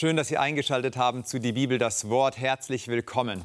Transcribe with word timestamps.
Schön, 0.00 0.16
dass 0.16 0.28
Sie 0.28 0.38
eingeschaltet 0.38 0.96
haben 0.96 1.24
zu 1.24 1.40
Die 1.40 1.50
Bibel, 1.50 1.76
das 1.76 2.08
Wort. 2.08 2.38
Herzlich 2.38 2.86
willkommen. 2.86 3.42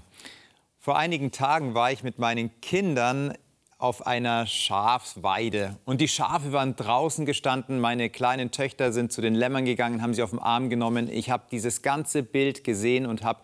Vor 0.77 0.95
einigen 0.95 1.31
Tagen 1.31 1.73
war 1.73 1.91
ich 1.91 2.03
mit 2.03 2.19
meinen 2.19 2.51
Kindern 2.61 3.33
auf 3.79 4.05
einer 4.05 4.45
Schafweide. 4.45 5.79
Und 5.83 5.99
die 5.99 6.07
Schafe 6.07 6.51
waren 6.51 6.75
draußen 6.75 7.25
gestanden. 7.25 7.79
Meine 7.79 8.11
kleinen 8.11 8.51
Töchter 8.51 8.93
sind 8.93 9.11
zu 9.11 9.19
den 9.19 9.33
Lämmern 9.33 9.65
gegangen, 9.65 10.03
haben 10.03 10.13
sie 10.13 10.21
auf 10.21 10.29
den 10.29 10.37
Arm 10.37 10.69
genommen. 10.69 11.09
Ich 11.11 11.31
habe 11.31 11.45
dieses 11.51 11.81
ganze 11.81 12.21
Bild 12.21 12.63
gesehen 12.63 13.07
und 13.07 13.23
habe 13.23 13.41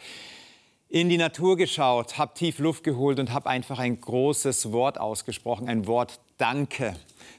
in 0.88 1.10
die 1.10 1.18
Natur 1.18 1.58
geschaut, 1.58 2.20
habe 2.20 2.36
tief 2.36 2.60
Luft 2.60 2.84
geholt 2.84 3.20
und 3.20 3.34
habe 3.34 3.50
einfach 3.50 3.80
ein 3.80 4.00
großes 4.00 4.72
Wort 4.72 5.00
ausgesprochen, 5.00 5.68
ein 5.68 5.88
Wort 5.88 6.20
Danke. 6.38 6.96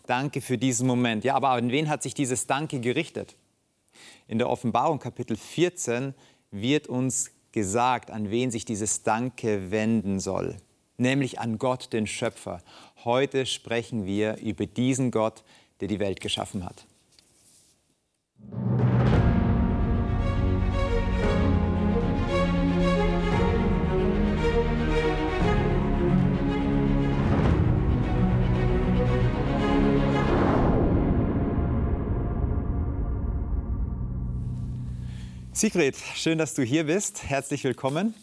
Danke 0.09 0.41
für 0.41 0.59
diesen 0.59 0.89
Moment. 0.89 1.23
Ja, 1.23 1.37
aber 1.37 1.50
an 1.50 1.71
wen 1.71 1.89
hat 1.89 2.02
sich 2.02 2.14
dieses 2.14 2.48
Danke 2.48 2.80
gerichtet? 2.80 3.37
In 4.31 4.39
der 4.39 4.49
Offenbarung 4.49 5.01
Kapitel 5.01 5.37
14 5.37 6.15
wird 6.53 6.87
uns 6.87 7.33
gesagt, 7.50 8.13
an 8.13 8.31
wen 8.31 8.53
sich 8.53 8.64
dieses 8.64 9.03
Danke 9.03 9.73
wenden 9.73 10.21
soll, 10.21 10.57
nämlich 10.99 11.41
an 11.41 11.59
Gott, 11.59 11.93
den 11.93 12.07
Schöpfer. 12.07 12.63
Heute 13.04 13.45
sprechen 13.45 14.07
wir 14.07 14.37
über 14.37 14.67
diesen 14.67 15.11
Gott, 15.11 15.43
der 15.81 15.89
die 15.89 15.99
Welt 15.99 16.21
geschaffen 16.21 16.64
hat. 16.64 16.87
Sigrid, 35.61 35.98
schön, 36.14 36.39
dass 36.39 36.55
du 36.55 36.62
hier 36.62 36.84
bist. 36.84 37.23
Herzlich 37.25 37.64
willkommen. 37.64 38.14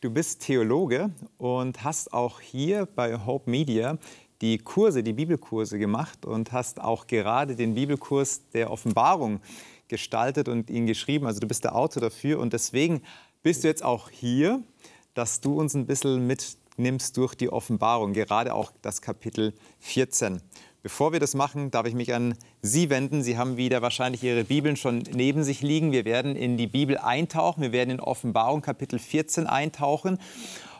Du 0.00 0.08
bist 0.08 0.40
Theologe 0.40 1.10
und 1.36 1.84
hast 1.84 2.14
auch 2.14 2.40
hier 2.40 2.86
bei 2.86 3.18
Hope 3.26 3.50
Media 3.50 3.98
die 4.40 4.56
Kurse, 4.56 5.02
die 5.02 5.12
Bibelkurse 5.12 5.78
gemacht 5.78 6.24
und 6.24 6.52
hast 6.52 6.80
auch 6.80 7.06
gerade 7.06 7.54
den 7.54 7.74
Bibelkurs 7.74 8.48
der 8.54 8.70
Offenbarung 8.70 9.42
gestaltet 9.88 10.48
und 10.48 10.70
ihn 10.70 10.86
geschrieben. 10.86 11.26
Also 11.26 11.38
du 11.38 11.46
bist 11.46 11.64
der 11.64 11.76
Autor 11.76 12.00
dafür 12.00 12.40
und 12.40 12.54
deswegen 12.54 13.02
bist 13.42 13.62
du 13.62 13.68
jetzt 13.68 13.84
auch 13.84 14.08
hier, 14.08 14.62
dass 15.12 15.42
du 15.42 15.60
uns 15.60 15.74
ein 15.74 15.84
bisschen 15.84 16.26
mitnimmst 16.26 17.14
durch 17.18 17.34
die 17.34 17.50
Offenbarung, 17.50 18.14
gerade 18.14 18.54
auch 18.54 18.72
das 18.80 19.02
Kapitel 19.02 19.52
14. 19.80 20.40
Bevor 20.86 21.12
wir 21.12 21.18
das 21.18 21.34
machen, 21.34 21.72
darf 21.72 21.84
ich 21.88 21.94
mich 21.94 22.14
an 22.14 22.36
Sie 22.62 22.90
wenden. 22.90 23.24
Sie 23.24 23.36
haben 23.36 23.56
wieder 23.56 23.82
wahrscheinlich 23.82 24.22
Ihre 24.22 24.44
Bibeln 24.44 24.76
schon 24.76 25.02
neben 25.12 25.42
sich 25.42 25.60
liegen. 25.60 25.90
Wir 25.90 26.04
werden 26.04 26.36
in 26.36 26.56
die 26.56 26.68
Bibel 26.68 26.96
eintauchen. 26.96 27.60
Wir 27.60 27.72
werden 27.72 27.90
in 27.90 27.98
Offenbarung 27.98 28.62
Kapitel 28.62 29.00
14 29.00 29.48
eintauchen. 29.48 30.20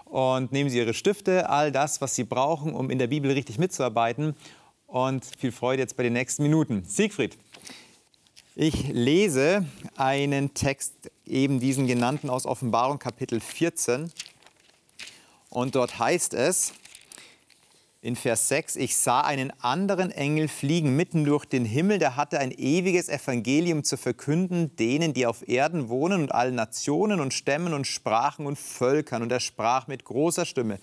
Und 0.04 0.52
nehmen 0.52 0.70
Sie 0.70 0.78
Ihre 0.78 0.94
Stifte, 0.94 1.50
all 1.50 1.72
das, 1.72 2.00
was 2.00 2.14
Sie 2.14 2.22
brauchen, 2.22 2.72
um 2.72 2.88
in 2.90 3.00
der 3.00 3.08
Bibel 3.08 3.32
richtig 3.32 3.58
mitzuarbeiten. 3.58 4.36
Und 4.86 5.24
viel 5.36 5.50
Freude 5.50 5.82
jetzt 5.82 5.96
bei 5.96 6.04
den 6.04 6.12
nächsten 6.12 6.44
Minuten. 6.44 6.84
Siegfried, 6.86 7.36
ich 8.54 8.86
lese 8.86 9.66
einen 9.96 10.54
Text, 10.54 10.94
eben 11.26 11.58
diesen 11.58 11.88
genannten 11.88 12.30
aus 12.30 12.46
Offenbarung 12.46 13.00
Kapitel 13.00 13.40
14. 13.40 14.12
Und 15.50 15.74
dort 15.74 15.98
heißt 15.98 16.32
es, 16.32 16.74
in 18.06 18.14
Vers 18.14 18.46
6, 18.46 18.76
ich 18.76 18.96
sah 18.96 19.22
einen 19.22 19.50
anderen 19.60 20.12
Engel 20.12 20.46
fliegen 20.46 20.94
mitten 20.94 21.24
durch 21.24 21.44
den 21.44 21.64
Himmel, 21.64 21.98
der 21.98 22.14
hatte 22.14 22.38
ein 22.38 22.52
ewiges 22.52 23.08
Evangelium 23.08 23.82
zu 23.82 23.96
verkünden, 23.96 24.76
denen, 24.76 25.12
die 25.12 25.26
auf 25.26 25.48
Erden 25.48 25.88
wohnen 25.88 26.20
und 26.22 26.32
allen 26.32 26.54
Nationen 26.54 27.18
und 27.18 27.34
Stämmen 27.34 27.74
und 27.74 27.84
Sprachen 27.84 28.46
und 28.46 28.60
Völkern. 28.60 29.22
Und 29.22 29.32
er 29.32 29.40
sprach 29.40 29.88
mit 29.88 30.04
großer 30.04 30.46
Stimme, 30.46 30.78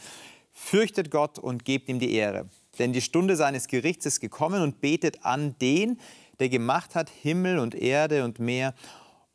fürchtet 0.51 1.11
Gott 1.11 1.39
und 1.39 1.63
gebt 1.63 1.88
ihm 1.88 1.99
die 1.99 2.13
Ehre. 2.13 2.49
Denn 2.77 2.91
die 2.91 3.01
Stunde 3.01 3.38
seines 3.38 3.67
Gerichts 3.69 4.05
ist 4.05 4.19
gekommen 4.19 4.61
und 4.61 4.81
betet 4.81 5.23
an 5.23 5.55
den, 5.61 6.01
der 6.41 6.50
gemacht 6.50 6.94
hat 6.94 7.09
Himmel 7.09 7.57
und 7.57 7.73
Erde 7.73 8.25
und 8.25 8.40
Meer 8.40 8.73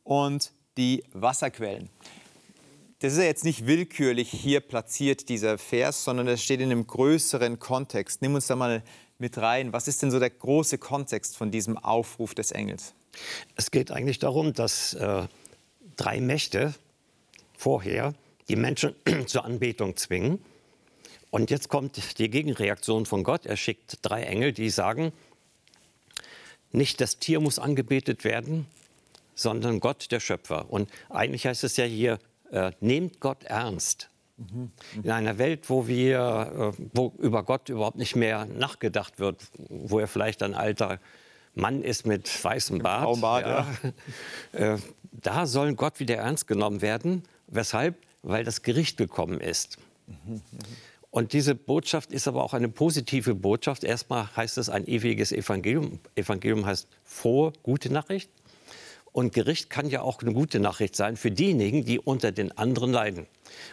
und 0.03 0.53
die 0.77 1.03
Wasserquellen 1.13 1.89
das 2.99 3.13
ist 3.13 3.19
ja 3.19 3.25
jetzt 3.25 3.45
nicht 3.45 3.65
willkürlich 3.65 4.29
hier 4.29 4.59
platziert, 4.59 5.29
dieser 5.29 5.57
Vers, 5.57 6.03
sondern 6.03 6.25
das 6.25 6.43
steht 6.43 6.59
in 6.59 6.71
einem 6.71 6.85
größeren 6.85 7.57
Kontext. 7.57 8.21
Nimm 8.21 8.35
uns 8.35 8.47
da 8.47 8.57
mal 8.57 8.83
mit 9.17 9.37
rein. 9.37 9.71
Was 9.71 9.87
ist 9.87 10.01
denn 10.01 10.11
so 10.11 10.19
der 10.19 10.29
große 10.29 10.77
Kontext 10.77 11.37
von 11.37 11.49
diesem 11.49 11.77
Aufruf 11.77 12.35
des 12.35 12.51
Engels? 12.51 12.93
Es 13.55 13.71
geht 13.71 13.91
eigentlich 13.91 14.19
darum, 14.19 14.53
dass 14.53 14.93
äh, 14.95 15.27
drei 15.95 16.19
Mächte 16.19 16.73
vorher 17.57 18.13
die 18.49 18.57
Menschen 18.57 18.95
zur 19.27 19.45
Anbetung 19.45 19.95
zwingen. 19.95 20.43
Und 21.31 21.51
jetzt 21.51 21.69
kommt 21.69 22.17
die 22.17 22.29
Gegenreaktion 22.29 23.05
von 23.05 23.23
Gott. 23.23 23.45
Er 23.45 23.55
schickt 23.55 23.99
drei 24.01 24.23
Engel, 24.23 24.51
die 24.51 24.69
sagen, 24.69 25.13
nicht 26.71 26.99
das 26.99 27.17
Tier 27.19 27.39
muss 27.39 27.59
angebetet 27.59 28.25
werden, 28.25 28.65
sondern 29.35 29.79
Gott, 29.79 30.11
der 30.11 30.19
Schöpfer. 30.19 30.69
Und 30.69 30.89
eigentlich 31.09 31.45
heißt 31.47 31.63
es 31.63 31.77
ja 31.77 31.85
hier, 31.85 32.19
äh, 32.51 32.71
nehmt 32.79 33.19
Gott 33.19 33.43
ernst. 33.43 34.09
Mhm. 34.37 34.71
In 35.03 35.11
einer 35.11 35.37
Welt, 35.37 35.69
wo, 35.69 35.87
wir, 35.87 36.73
äh, 36.77 36.83
wo 36.93 37.13
über 37.19 37.43
Gott 37.43 37.69
überhaupt 37.69 37.97
nicht 37.97 38.15
mehr 38.15 38.45
nachgedacht 38.45 39.19
wird, 39.19 39.43
wo 39.69 39.99
er 39.99 40.07
vielleicht 40.07 40.43
ein 40.43 40.53
alter 40.53 40.99
Mann 41.55 41.83
ist 41.83 42.05
mit 42.05 42.43
weißem 42.43 42.79
Bart, 42.79 43.21
Bart 43.21 43.45
ja. 43.45 43.67
Ja. 43.83 43.91
Äh, 44.73 44.77
da 45.11 45.45
soll 45.45 45.75
Gott 45.75 45.99
wieder 45.99 46.15
ernst 46.15 46.47
genommen 46.47 46.81
werden. 46.81 47.23
Weshalb? 47.47 47.95
Weil 48.23 48.43
das 48.43 48.61
Gericht 48.61 48.97
gekommen 48.97 49.39
ist. 49.39 49.77
Mhm. 50.07 50.41
Und 51.11 51.33
diese 51.33 51.55
Botschaft 51.55 52.11
ist 52.11 52.27
aber 52.27 52.43
auch 52.43 52.53
eine 52.53 52.69
positive 52.69 53.33
Botschaft. 53.33 53.83
Erstmal 53.83 54.35
heißt 54.35 54.57
es 54.57 54.69
ein 54.69 54.87
ewiges 54.87 55.31
Evangelium. 55.31 55.99
Evangelium 56.15 56.65
heißt 56.65 56.87
frohe, 57.03 57.53
gute 57.63 57.91
Nachricht. 57.91 58.29
Und 59.11 59.33
Gericht 59.33 59.69
kann 59.69 59.89
ja 59.89 60.01
auch 60.01 60.21
eine 60.21 60.33
gute 60.33 60.59
Nachricht 60.59 60.95
sein 60.95 61.17
für 61.17 61.31
diejenigen, 61.31 61.83
die 61.83 61.99
unter 61.99 62.31
den 62.31 62.57
anderen 62.57 62.91
leiden. 62.91 63.27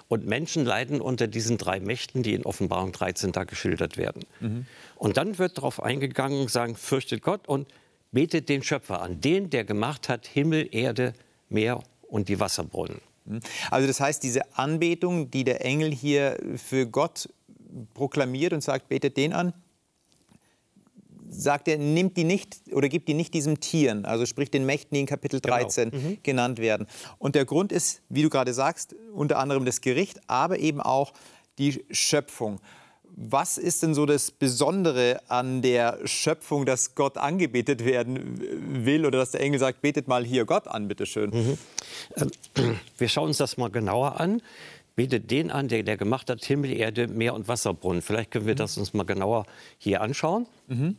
Und 0.09 0.27
Menschen 0.27 0.65
leiden 0.65 1.01
unter 1.01 1.27
diesen 1.27 1.59
drei 1.59 1.81
Mächten, 1.81 2.23
die 2.23 2.35
in 2.35 2.45
Offenbarung 2.45 2.93
13 2.93 3.33
da 3.33 3.45
geschildert 3.45 3.97
werden. 3.97 4.25
Mhm. 4.41 4.67
Und 4.97 5.17
dann 5.17 5.39
wird 5.39 5.59
darauf 5.59 5.83
eingegangen, 5.83 6.49
sagen, 6.49 6.75
fürchtet 6.75 7.23
Gott 7.23 7.47
und 7.47 7.69
betet 8.13 8.49
den 8.49 8.63
Schöpfer 8.63 9.03
an, 9.03 9.21
den, 9.21 9.51
der 9.51 9.65
gemacht 9.65 10.09
hat 10.09 10.27
Himmel, 10.27 10.69
Erde, 10.73 11.13
Meer 11.49 11.83
und 12.09 12.29
die 12.29 12.41
Wasserbrunnen. 12.41 13.01
Mhm. 13.27 13.41
Also 13.71 13.87
das 13.87 14.01
heißt, 14.01 14.23
diese 14.23 14.57
Anbetung, 14.57 15.31
die 15.31 15.45
der 15.45 15.65
Engel 15.65 15.93
hier 15.93 16.39
für 16.57 16.87
Gott 16.87 17.29
proklamiert 17.95 18.53
und 18.53 18.63
sagt, 18.63 18.89
betet 18.89 19.17
den 19.17 19.33
an, 19.33 19.53
sagt 21.29 21.69
er, 21.69 21.79
nimmt 21.79 22.17
die 22.17 22.25
nicht 22.25 22.61
oder 22.73 22.89
gibt 22.89 23.09
die 23.09 23.15
nicht 23.15 23.35
diesem 23.35 23.61
Tieren, 23.61 24.05
also 24.05 24.27
sprich 24.27 24.51
den 24.51 24.67
Mächten, 24.67 24.95
die 24.95 25.01
in 25.01 25.07
Kapitel 25.07 25.41
13 25.41 25.91
genau. 25.91 26.03
mhm. 26.03 26.19
genannt 26.23 26.59
werden. 26.59 26.87
Und 27.19 27.35
der 27.35 27.45
Grund 27.45 27.73
ist, 27.73 28.03
wie 28.09 28.23
du 28.23 28.31
gerade 28.31 28.53
sagst, 28.55 28.95
unter 29.15 29.39
anderem 29.39 29.65
das 29.65 29.81
Gericht, 29.81 30.21
aber 30.27 30.59
eben 30.59 30.81
auch 30.81 31.13
die 31.59 31.85
Schöpfung. 31.91 32.61
Was 33.19 33.57
ist 33.57 33.83
denn 33.83 33.95
so 33.95 34.05
das 34.05 34.31
Besondere 34.31 35.21
an 35.29 35.63
der 35.63 36.01
Schöpfung, 36.05 36.67
dass 36.67 36.95
Gott 36.95 37.17
angebetet 37.17 37.83
werden 37.85 38.85
will 38.85 39.07
oder 39.07 39.19
dass 39.19 39.31
der 39.31 39.41
Engel 39.41 39.59
sagt, 39.59 39.81
betet 39.81 40.07
mal 40.07 40.23
hier 40.23 40.45
Gott 40.45 40.69
an, 40.69 40.87
bitteschön? 40.87 41.31
Mhm. 41.31 41.59
Ähm, 42.17 42.77
wir 42.99 43.09
schauen 43.09 43.29
uns 43.29 43.39
das 43.39 43.57
mal 43.57 43.71
genauer 43.71 44.21
an. 44.21 44.43
Betet 44.97 45.31
den 45.31 45.51
an, 45.51 45.69
der, 45.69 45.83
der 45.83 45.97
gemacht 45.97 46.29
hat 46.29 46.45
Himmel, 46.45 46.73
Erde, 46.73 47.09
Meer 47.09 47.35
und 47.35 47.49
Wasserbrunnen. 47.49 48.03
Vielleicht 48.03 48.31
können 48.31 48.47
wir 48.47 48.55
mhm. 48.55 48.59
das 48.59 48.77
uns 48.77 48.93
mal 48.93 49.05
genauer 49.05 49.47
hier 49.79 50.03
anschauen. 50.03 50.47
Mhm. 50.69 50.97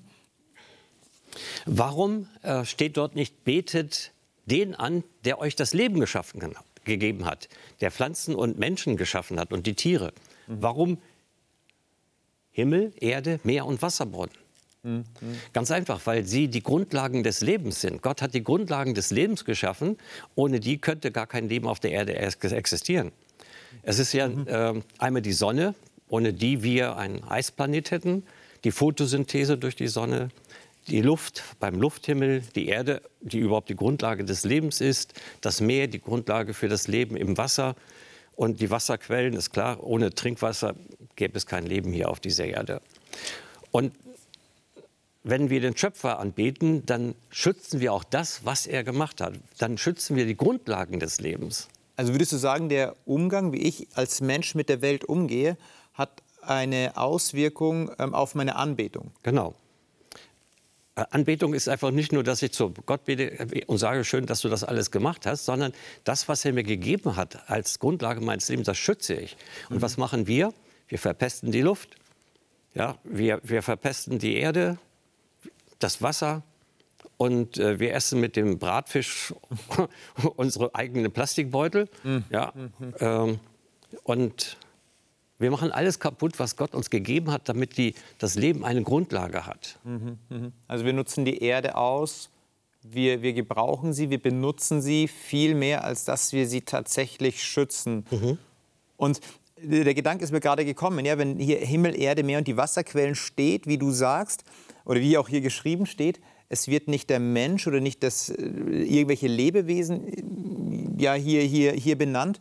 Warum 1.65 2.27
äh, 2.41 2.65
steht 2.65 2.97
dort 2.97 3.15
nicht, 3.15 3.43
betet 3.43 4.11
den 4.45 4.75
an, 4.75 5.03
der 5.25 5.39
euch 5.39 5.55
das 5.55 5.73
Leben 5.73 5.99
geschaffen 5.99 6.39
kann, 6.39 6.55
gegeben 6.85 7.25
hat, 7.25 7.49
der 7.81 7.91
Pflanzen 7.91 8.35
und 8.35 8.57
Menschen 8.57 8.97
geschaffen 8.97 9.39
hat 9.39 9.51
und 9.51 9.67
die 9.67 9.75
Tiere? 9.75 10.13
Mhm. 10.47 10.61
Warum 10.61 10.97
Himmel, 12.51 12.93
Erde, 12.99 13.39
Meer 13.43 13.65
und 13.65 13.81
Wasserbrunnen? 13.81 14.33
Mhm. 14.83 15.03
Ganz 15.53 15.71
einfach, 15.71 16.01
weil 16.05 16.25
sie 16.25 16.47
die 16.47 16.63
Grundlagen 16.63 17.23
des 17.23 17.41
Lebens 17.41 17.81
sind. 17.81 18.01
Gott 18.01 18.21
hat 18.21 18.33
die 18.33 18.43
Grundlagen 18.43 18.93
des 18.93 19.11
Lebens 19.11 19.43
geschaffen. 19.43 19.97
Ohne 20.35 20.59
die 20.59 20.77
könnte 20.77 21.11
gar 21.11 21.27
kein 21.27 21.49
Leben 21.49 21.67
auf 21.67 21.79
der 21.79 21.91
Erde 21.91 22.15
existieren. 22.15 23.11
Es 23.83 23.99
ist 23.99 24.13
ja 24.13 24.29
mhm. 24.29 24.47
äh, 24.47 24.81
einmal 24.97 25.21
die 25.21 25.33
Sonne, 25.33 25.75
ohne 26.09 26.33
die 26.33 26.63
wir 26.63 26.95
einen 26.95 27.23
Eisplanet 27.23 27.91
hätten, 27.91 28.23
die 28.63 28.71
Photosynthese 28.71 29.57
durch 29.57 29.75
die 29.75 29.87
Sonne, 29.87 30.29
die 30.87 31.01
Luft 31.01 31.43
beim 31.59 31.79
Lufthimmel, 31.79 32.41
die 32.55 32.67
Erde, 32.67 33.01
die 33.21 33.39
überhaupt 33.39 33.69
die 33.69 33.75
Grundlage 33.75 34.23
des 34.23 34.43
Lebens 34.43 34.81
ist, 34.81 35.13
das 35.41 35.61
Meer, 35.61 35.87
die 35.87 36.01
Grundlage 36.01 36.53
für 36.53 36.69
das 36.69 36.87
Leben 36.87 37.15
im 37.17 37.37
Wasser 37.37 37.75
und 38.35 38.61
die 38.61 38.69
Wasserquellen, 38.69 39.33
ist 39.33 39.51
klar, 39.51 39.83
ohne 39.83 40.13
Trinkwasser 40.13 40.75
gäbe 41.15 41.37
es 41.37 41.45
kein 41.45 41.65
Leben 41.65 41.91
hier 41.91 42.09
auf 42.09 42.19
dieser 42.19 42.45
Erde. 42.45 42.81
Und 43.71 43.93
wenn 45.23 45.49
wir 45.49 45.59
den 45.59 45.75
Schöpfer 45.75 46.19
anbeten, 46.19 46.85
dann 46.85 47.15
schützen 47.29 47.81
wir 47.81 47.91
auch 47.91 48.05
das, 48.05 48.45
was 48.45 48.65
er 48.65 48.83
gemacht 48.83 49.19
hat. 49.19 49.33
Dann 49.57 49.77
schützen 49.77 50.15
wir 50.15 50.25
die 50.25 50.37
Grundlagen 50.37 50.99
des 50.99 51.19
Lebens. 51.19 51.67
Also 51.97 52.13
würdest 52.13 52.31
du 52.31 52.37
sagen, 52.37 52.69
der 52.69 52.95
Umgang, 53.05 53.51
wie 53.51 53.57
ich 53.57 53.87
als 53.95 54.21
Mensch 54.21 54.55
mit 54.55 54.69
der 54.69 54.81
Welt 54.81 55.03
umgehe, 55.03 55.57
hat 55.93 56.21
eine 56.41 56.95
Auswirkung 56.95 57.91
ähm, 57.99 58.13
auf 58.13 58.35
meine 58.35 58.55
Anbetung? 58.55 59.11
Genau. 59.23 59.55
Anbetung 61.11 61.53
ist 61.53 61.69
einfach 61.69 61.91
nicht 61.91 62.11
nur, 62.11 62.23
dass 62.23 62.41
ich 62.41 62.51
zu 62.51 62.73
Gott 62.85 63.05
bete 63.05 63.47
und 63.67 63.77
sage, 63.77 64.03
schön, 64.03 64.25
dass 64.25 64.41
du 64.41 64.49
das 64.49 64.63
alles 64.63 64.91
gemacht 64.91 65.25
hast, 65.25 65.45
sondern 65.45 65.73
das, 66.03 66.27
was 66.27 66.43
er 66.43 66.53
mir 66.53 66.63
gegeben 66.63 67.15
hat 67.15 67.49
als 67.49 67.79
Grundlage 67.79 68.21
meines 68.21 68.49
Lebens, 68.49 68.65
das 68.65 68.77
schütze 68.77 69.13
ich. 69.13 69.37
Und 69.69 69.77
mhm. 69.77 69.81
was 69.81 69.97
machen 69.97 70.27
wir? 70.27 70.53
Wir 70.87 70.99
verpesten 70.99 71.51
die 71.51 71.61
Luft, 71.61 71.95
ja, 72.73 72.97
wir, 73.03 73.39
wir 73.43 73.61
verpesten 73.61 74.19
die 74.19 74.35
Erde, 74.35 74.77
das 75.79 76.01
Wasser, 76.01 76.43
und 77.17 77.57
äh, 77.57 77.79
wir 77.79 77.93
essen 77.93 78.19
mit 78.19 78.35
dem 78.35 78.59
Bratfisch 78.59 79.33
unsere 80.35 80.73
eigenen 80.75 81.11
Plastikbeutel. 81.11 81.89
Mhm. 82.03 82.23
Ja, 82.29 82.53
ähm, 82.99 83.39
und 84.03 84.57
wir 85.39 85.51
machen 85.51 85.71
alles 85.71 85.99
kaputt, 85.99 86.39
was 86.39 86.55
Gott 86.55 86.73
uns 86.73 86.89
gegeben 86.89 87.31
hat, 87.31 87.47
damit 87.49 87.77
die, 87.77 87.93
das 88.17 88.35
Leben 88.35 88.65
eine 88.65 88.81
Grundlage 88.81 89.45
hat. 89.45 89.77
Mhm, 89.83 90.17
mhm. 90.29 90.51
Also 90.67 90.85
wir 90.85 90.93
nutzen 90.93 91.25
die 91.25 91.43
Erde 91.43 91.75
aus, 91.75 92.29
wir, 92.83 93.21
wir 93.21 93.33
gebrauchen 93.33 93.93
sie, 93.93 94.09
wir 94.09 94.21
benutzen 94.21 94.81
sie 94.81 95.07
viel 95.07 95.55
mehr, 95.55 95.83
als 95.83 96.05
dass 96.05 96.33
wir 96.33 96.47
sie 96.47 96.61
tatsächlich 96.61 97.43
schützen. 97.43 98.05
Mhm. 98.11 98.37
Und 98.95 99.21
der 99.57 99.93
Gedanke 99.93 100.23
ist 100.23 100.31
mir 100.31 100.39
gerade 100.39 100.65
gekommen, 100.65 101.05
ja, 101.05 101.17
wenn 101.17 101.37
hier 101.37 101.57
Himmel, 101.57 101.99
Erde, 101.99 102.23
Meer 102.23 102.39
und 102.39 102.47
die 102.47 102.57
Wasserquellen 102.57 103.15
steht, 103.15 103.67
wie 103.67 103.77
du 103.77 103.91
sagst, 103.91 104.43
oder 104.85 105.01
wie 105.01 105.17
auch 105.17 105.27
hier 105.27 105.41
geschrieben 105.41 105.85
steht, 105.85 106.19
es 106.49 106.67
wird 106.67 106.87
nicht 106.87 107.09
der 107.09 107.19
Mensch 107.19 107.67
oder 107.67 107.81
nicht 107.81 108.03
das, 108.03 108.29
äh, 108.29 108.43
irgendwelche 108.43 109.27
Lebewesen 109.27 110.07
äh, 110.97 111.03
ja, 111.03 111.13
hier, 111.13 111.41
hier, 111.41 111.73
hier 111.73 111.97
benannt. 111.97 112.39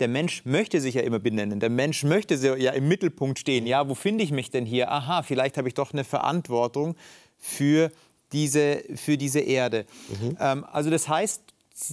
Der 0.00 0.08
Mensch 0.08 0.44
möchte 0.44 0.80
sich 0.80 0.94
ja 0.94 1.02
immer 1.02 1.18
benennen. 1.18 1.60
Der 1.60 1.70
Mensch 1.70 2.02
möchte 2.04 2.34
ja 2.34 2.72
im 2.72 2.88
Mittelpunkt 2.88 3.38
stehen. 3.38 3.66
Ja, 3.66 3.88
wo 3.88 3.94
finde 3.94 4.24
ich 4.24 4.32
mich 4.32 4.50
denn 4.50 4.66
hier? 4.66 4.90
Aha, 4.90 5.22
vielleicht 5.22 5.58
habe 5.58 5.68
ich 5.68 5.74
doch 5.74 5.92
eine 5.92 6.04
Verantwortung 6.04 6.96
für 7.38 7.92
diese, 8.32 8.82
für 8.94 9.16
diese 9.16 9.40
Erde. 9.40 9.86
Mhm. 10.08 10.36
Ähm, 10.40 10.64
also 10.70 10.90
das 10.90 11.08
heißt, 11.08 11.42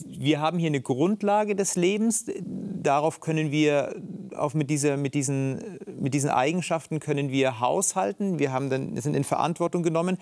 wir 0.06 0.40
haben 0.40 0.60
hier 0.60 0.68
eine 0.68 0.82
Grundlage 0.82 1.56
des 1.56 1.76
Lebens. 1.76 2.26
Darauf 2.44 3.20
können 3.20 3.52
wir, 3.52 3.96
auf 4.36 4.54
mit, 4.54 4.70
dieser, 4.70 4.98
mit, 4.98 5.14
diesen, 5.14 5.80
mit 6.00 6.14
diesen 6.14 6.30
Eigenschaften 6.30 7.00
können 7.00 7.32
wir 7.32 7.60
haushalten. 7.60 8.40
Wir 8.40 8.52
haben 8.52 8.70
dann, 8.70 9.00
sind 9.00 9.16
in 9.16 9.24
Verantwortung 9.24 9.84
genommen. 9.84 10.18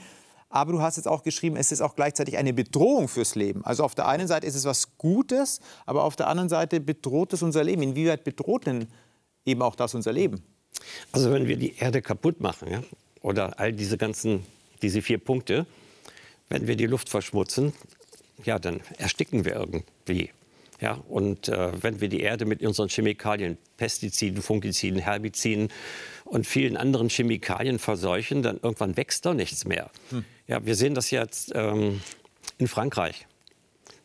Aber 0.50 0.72
du 0.72 0.82
hast 0.82 0.98
jetzt 0.98 1.08
auch 1.08 1.24
geschrieben, 1.24 1.58
es 1.58 1.72
ist 1.72 1.82
auch 1.82 1.96
gleichzeitig 1.96 2.38
eine 2.38 2.54
Bedrohung 2.54 3.08
fürs 3.08 3.36
Leben. 3.36 3.66
Also 3.66 3.84
auf 3.84 3.96
der 3.96 4.08
einen 4.08 4.28
Seite 4.28 4.48
ist 4.48 4.56
es 4.56 4.66
was 4.66 4.98
Gutes, 4.98 5.60
aber 5.86 6.04
auf 6.04 6.16
der 6.16 6.28
anderen 6.28 6.50
Seite 6.50 6.80
bedroht 6.80 7.34
es 7.34 7.42
unser 7.42 7.64
Leben. 7.64 7.82
Inwieweit 7.82 8.24
bedroht 8.24 8.68
denn 8.68 8.88
eben 9.46 9.62
auch 9.62 9.76
das 9.76 9.96
unser 9.96 10.14
Leben? 10.14 10.44
Also 11.12 11.32
wenn 11.32 11.48
wir 11.48 11.58
die 11.58 11.76
Erde 11.78 12.02
kaputt 12.02 12.42
machen, 12.42 12.70
ja, 12.72 12.84
oder 13.22 13.60
all 13.60 13.74
diese 13.74 13.98
ganzen, 13.98 14.46
diese 14.82 15.02
vier 15.02 15.18
Punkte, 15.18 15.66
wenn 16.50 16.68
wir 16.68 16.76
die 16.76 16.86
Luft 16.86 17.10
verschmutzen, 17.10 17.74
ja, 18.44 18.60
dann 18.60 18.82
ersticken 18.98 19.46
wir 19.46 19.56
irgendwie. 19.56 20.30
Ja, 20.82 21.00
und 21.08 21.48
äh, 21.48 21.72
wenn 21.82 22.02
wir 22.02 22.10
die 22.10 22.20
Erde 22.20 22.46
mit 22.46 22.62
unseren 22.62 22.90
Chemikalien, 22.90 23.58
Pestiziden, 23.78 24.42
Fungiziden, 24.42 25.00
Herbiziden 25.00 25.70
und 26.26 26.46
vielen 26.46 26.76
anderen 26.76 27.10
Chemikalien 27.10 27.80
verseuchen, 27.80 28.44
dann 28.44 28.60
irgendwann 28.62 28.98
wächst 28.98 29.26
da 29.26 29.34
nichts 29.34 29.66
mehr. 29.66 29.90
Hm. 30.10 30.26
Ja, 30.48 30.66
wir 30.66 30.76
sehen 30.76 30.94
das 30.94 31.12
jetzt 31.12 31.52
ähm, 31.56 32.02
in 32.58 32.68
Frankreich. 32.68 33.28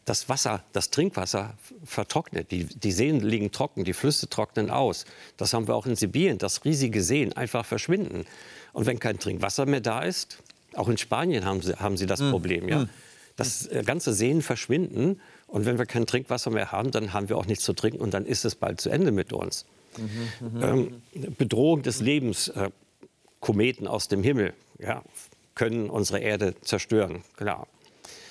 Das 0.05 0.29
Wasser, 0.29 0.65
das 0.73 0.91
Trinkwasser 0.91 1.55
vertrocknet. 1.85 2.51
Die, 2.51 2.65
die 2.65 2.93
Seen 2.93 3.21
liegen 3.21 3.53
trocken, 3.53 3.85
die 3.85 3.93
Flüsse 3.93 4.29
trocknen 4.29 4.71
aus. 4.71 5.05
Das 5.37 5.53
haben 5.53 5.69
wir 5.69 5.75
auch 5.75 5.87
in 5.87 5.95
Sibirien, 5.95 6.39
dass 6.39 6.65
riesige 6.65 7.03
Seen 7.03 7.33
einfach 7.35 7.65
verschwinden. 7.67 8.25
Und 8.73 8.87
wenn 8.87 8.99
kein 8.99 9.19
Trinkwasser 9.19 9.67
mehr 9.67 9.81
da 9.81 10.03
ist, 10.03 10.39
auch 10.75 10.89
in 10.89 10.97
Spanien 10.97 11.45
haben 11.45 11.61
sie, 11.61 11.75
haben 11.75 11.97
sie 11.97 12.07
das 12.07 12.21
hm. 12.21 12.31
Problem, 12.31 12.69
ja. 12.69 12.81
Hm. 12.81 12.89
dass 13.37 13.67
äh, 13.67 13.83
ganze 13.85 14.15
Seen 14.15 14.41
verschwinden. 14.41 15.21
Und 15.47 15.67
wenn 15.67 15.79
wir 15.79 15.87
kein 15.87 16.07
Trinkwasser 16.07 16.51
mehr 16.51 16.73
haben, 16.73 16.91
dann 16.91 17.13
haben 17.13 17.29
wir 17.29 17.37
auch 17.37 17.47
nichts 17.47 17.65
zu 17.65 17.73
trinken 17.73 18.01
und 18.01 18.15
dann 18.15 18.25
ist 18.25 18.45
es 18.45 18.55
bald 18.55 18.81
zu 18.81 18.89
Ende 18.89 19.13
mit 19.13 19.33
uns. 19.33 19.67
Mhm, 19.97 20.59
mhm. 20.59 20.63
ähm, 21.15 21.35
Bedrohung 21.37 21.83
des 21.83 22.01
Lebens, 22.01 22.49
äh, 22.49 22.71
Kometen 23.41 23.89
aus 23.89 24.09
dem 24.09 24.23
Himmel, 24.23 24.53
ja, 24.79 25.03
können 25.55 25.91
unsere 25.91 26.21
Erde 26.21 26.55
zerstören, 26.63 27.23
klar. 27.37 27.67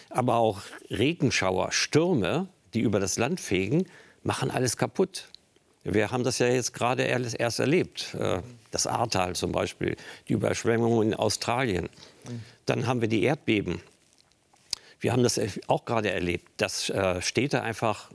Aber 0.10 0.36
auch 0.36 0.62
Regenschauer, 0.90 1.72
Stürme, 1.72 2.48
die 2.74 2.82
über 2.82 3.00
das 3.00 3.18
Land 3.18 3.40
fegen, 3.40 3.86
machen 4.24 4.52
alles 4.52 4.78
kaputt. 4.78 5.28
Wir 5.84 6.12
haben 6.12 6.24
das 6.24 6.40
ja 6.40 6.48
jetzt 6.48 6.74
gerade 6.74 7.04
erst 7.04 7.60
erlebt. 7.60 8.16
Äh, 8.16 8.42
das 8.72 8.86
Ahrtal 8.86 9.36
zum 9.36 9.52
Beispiel, 9.52 9.96
die 10.28 10.34
Überschwemmungen 10.34 11.10
in 11.10 11.14
Australien. 11.14 11.90
Dann 12.66 12.86
haben 12.86 13.02
wir 13.02 13.08
die 13.08 13.24
Erdbeben. 13.24 13.82
Wir 15.00 15.14
haben 15.14 15.24
das 15.24 15.40
auch 15.68 15.86
gerade 15.86 16.12
erlebt, 16.12 16.50
dass 16.58 16.90
äh, 16.90 17.22
Städte 17.22 17.62
einfach 17.62 18.12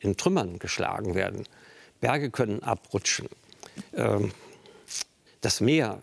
in 0.00 0.16
Trümmern 0.16 0.58
geschlagen 0.58 1.14
werden. 1.14 1.44
Berge 2.00 2.30
können 2.30 2.62
abrutschen. 2.62 3.28
Ähm, 3.94 4.32
das 5.40 5.60
Meer, 5.60 6.02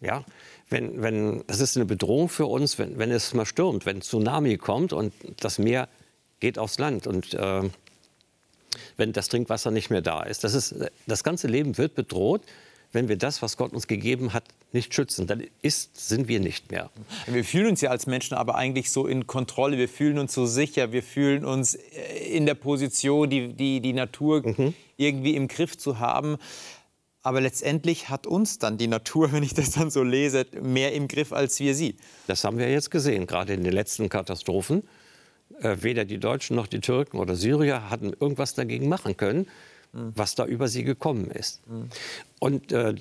ja, 0.00 0.24
wenn, 0.70 1.02
wenn, 1.02 1.44
das 1.46 1.60
ist 1.60 1.76
eine 1.76 1.84
Bedrohung 1.84 2.28
für 2.28 2.46
uns, 2.46 2.78
wenn, 2.78 2.98
wenn 2.98 3.10
es 3.10 3.34
mal 3.34 3.46
stürmt, 3.46 3.86
wenn 3.86 3.98
ein 3.98 4.02
Tsunami 4.02 4.56
kommt 4.56 4.92
und 4.92 5.12
das 5.40 5.58
Meer 5.58 5.88
geht 6.40 6.58
aufs 6.58 6.78
Land 6.78 7.06
und 7.06 7.34
äh, 7.34 7.62
wenn 8.96 9.12
das 9.12 9.28
Trinkwasser 9.28 9.70
nicht 9.70 9.90
mehr 9.90 10.02
da 10.02 10.22
ist. 10.22 10.44
Das, 10.44 10.54
ist. 10.54 10.74
das 11.06 11.24
ganze 11.24 11.46
Leben 11.46 11.78
wird 11.78 11.94
bedroht, 11.94 12.42
wenn 12.92 13.08
wir 13.08 13.16
das, 13.16 13.42
was 13.42 13.56
Gott 13.56 13.72
uns 13.72 13.88
gegeben 13.88 14.32
hat, 14.32 14.44
nicht 14.72 14.94
schützen. 14.94 15.26
Dann 15.26 15.42
ist, 15.62 16.08
sind 16.08 16.28
wir 16.28 16.40
nicht 16.40 16.70
mehr. 16.70 16.90
Wir 17.26 17.44
fühlen 17.44 17.68
uns 17.68 17.80
ja 17.80 17.90
als 17.90 18.06
Menschen 18.06 18.34
aber 18.34 18.54
eigentlich 18.54 18.90
so 18.90 19.06
in 19.06 19.26
Kontrolle. 19.26 19.78
Wir 19.78 19.88
fühlen 19.88 20.18
uns 20.18 20.32
so 20.32 20.46
sicher. 20.46 20.92
Wir 20.92 21.02
fühlen 21.02 21.44
uns 21.44 21.74
äh, 21.74 22.36
in 22.36 22.46
der 22.46 22.54
Position, 22.54 23.28
die, 23.28 23.52
die, 23.52 23.80
die 23.80 23.92
Natur 23.92 24.42
mhm. 24.46 24.74
irgendwie 24.96 25.34
im 25.34 25.48
Griff 25.48 25.76
zu 25.76 25.98
haben. 25.98 26.38
Aber 27.24 27.40
letztendlich 27.40 28.10
hat 28.10 28.26
uns 28.26 28.58
dann 28.58 28.78
die 28.78 28.86
Natur, 28.86 29.32
wenn 29.32 29.42
ich 29.42 29.54
das 29.54 29.72
dann 29.72 29.90
so 29.90 30.04
lese, 30.04 30.46
mehr 30.62 30.92
im 30.92 31.08
Griff 31.08 31.32
als 31.32 31.58
wir 31.58 31.74
sie. 31.74 31.96
Das 32.28 32.44
haben 32.44 32.58
wir 32.58 32.70
jetzt 32.70 32.92
gesehen, 32.92 33.26
gerade 33.26 33.54
in 33.54 33.64
den 33.64 33.72
letzten 33.72 34.08
Katastrophen. 34.08 34.84
Äh, 35.60 35.78
weder 35.80 36.04
die 36.04 36.18
Deutschen 36.18 36.54
noch 36.54 36.66
die 36.66 36.80
Türken 36.80 37.18
oder 37.18 37.34
Syrier 37.34 37.90
hatten 37.90 38.12
irgendwas 38.18 38.54
dagegen 38.54 38.88
machen 38.88 39.16
können, 39.16 39.46
mhm. 39.92 40.12
was 40.14 40.34
da 40.34 40.44
über 40.44 40.68
sie 40.68 40.84
gekommen 40.84 41.30
ist. 41.30 41.66
Mhm. 41.66 41.88
Und 42.40 42.72
äh, 42.72 42.94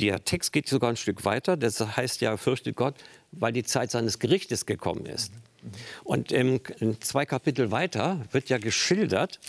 der 0.00 0.24
Text 0.24 0.52
geht 0.52 0.68
sogar 0.68 0.90
ein 0.90 0.96
Stück 0.96 1.24
weiter. 1.24 1.56
Das 1.56 1.78
heißt 1.96 2.20
ja, 2.22 2.36
fürchtet 2.36 2.76
Gott, 2.76 2.94
weil 3.32 3.52
die 3.52 3.64
Zeit 3.64 3.90
seines 3.90 4.18
Gerichtes 4.18 4.64
gekommen 4.64 5.04
ist. 5.04 5.32
Mhm. 5.32 5.70
Und 6.04 6.32
in 6.32 6.60
zwei 7.00 7.26
Kapitel 7.26 7.70
weiter 7.70 8.22
wird 8.32 8.48
ja 8.48 8.56
geschildert, 8.56 9.40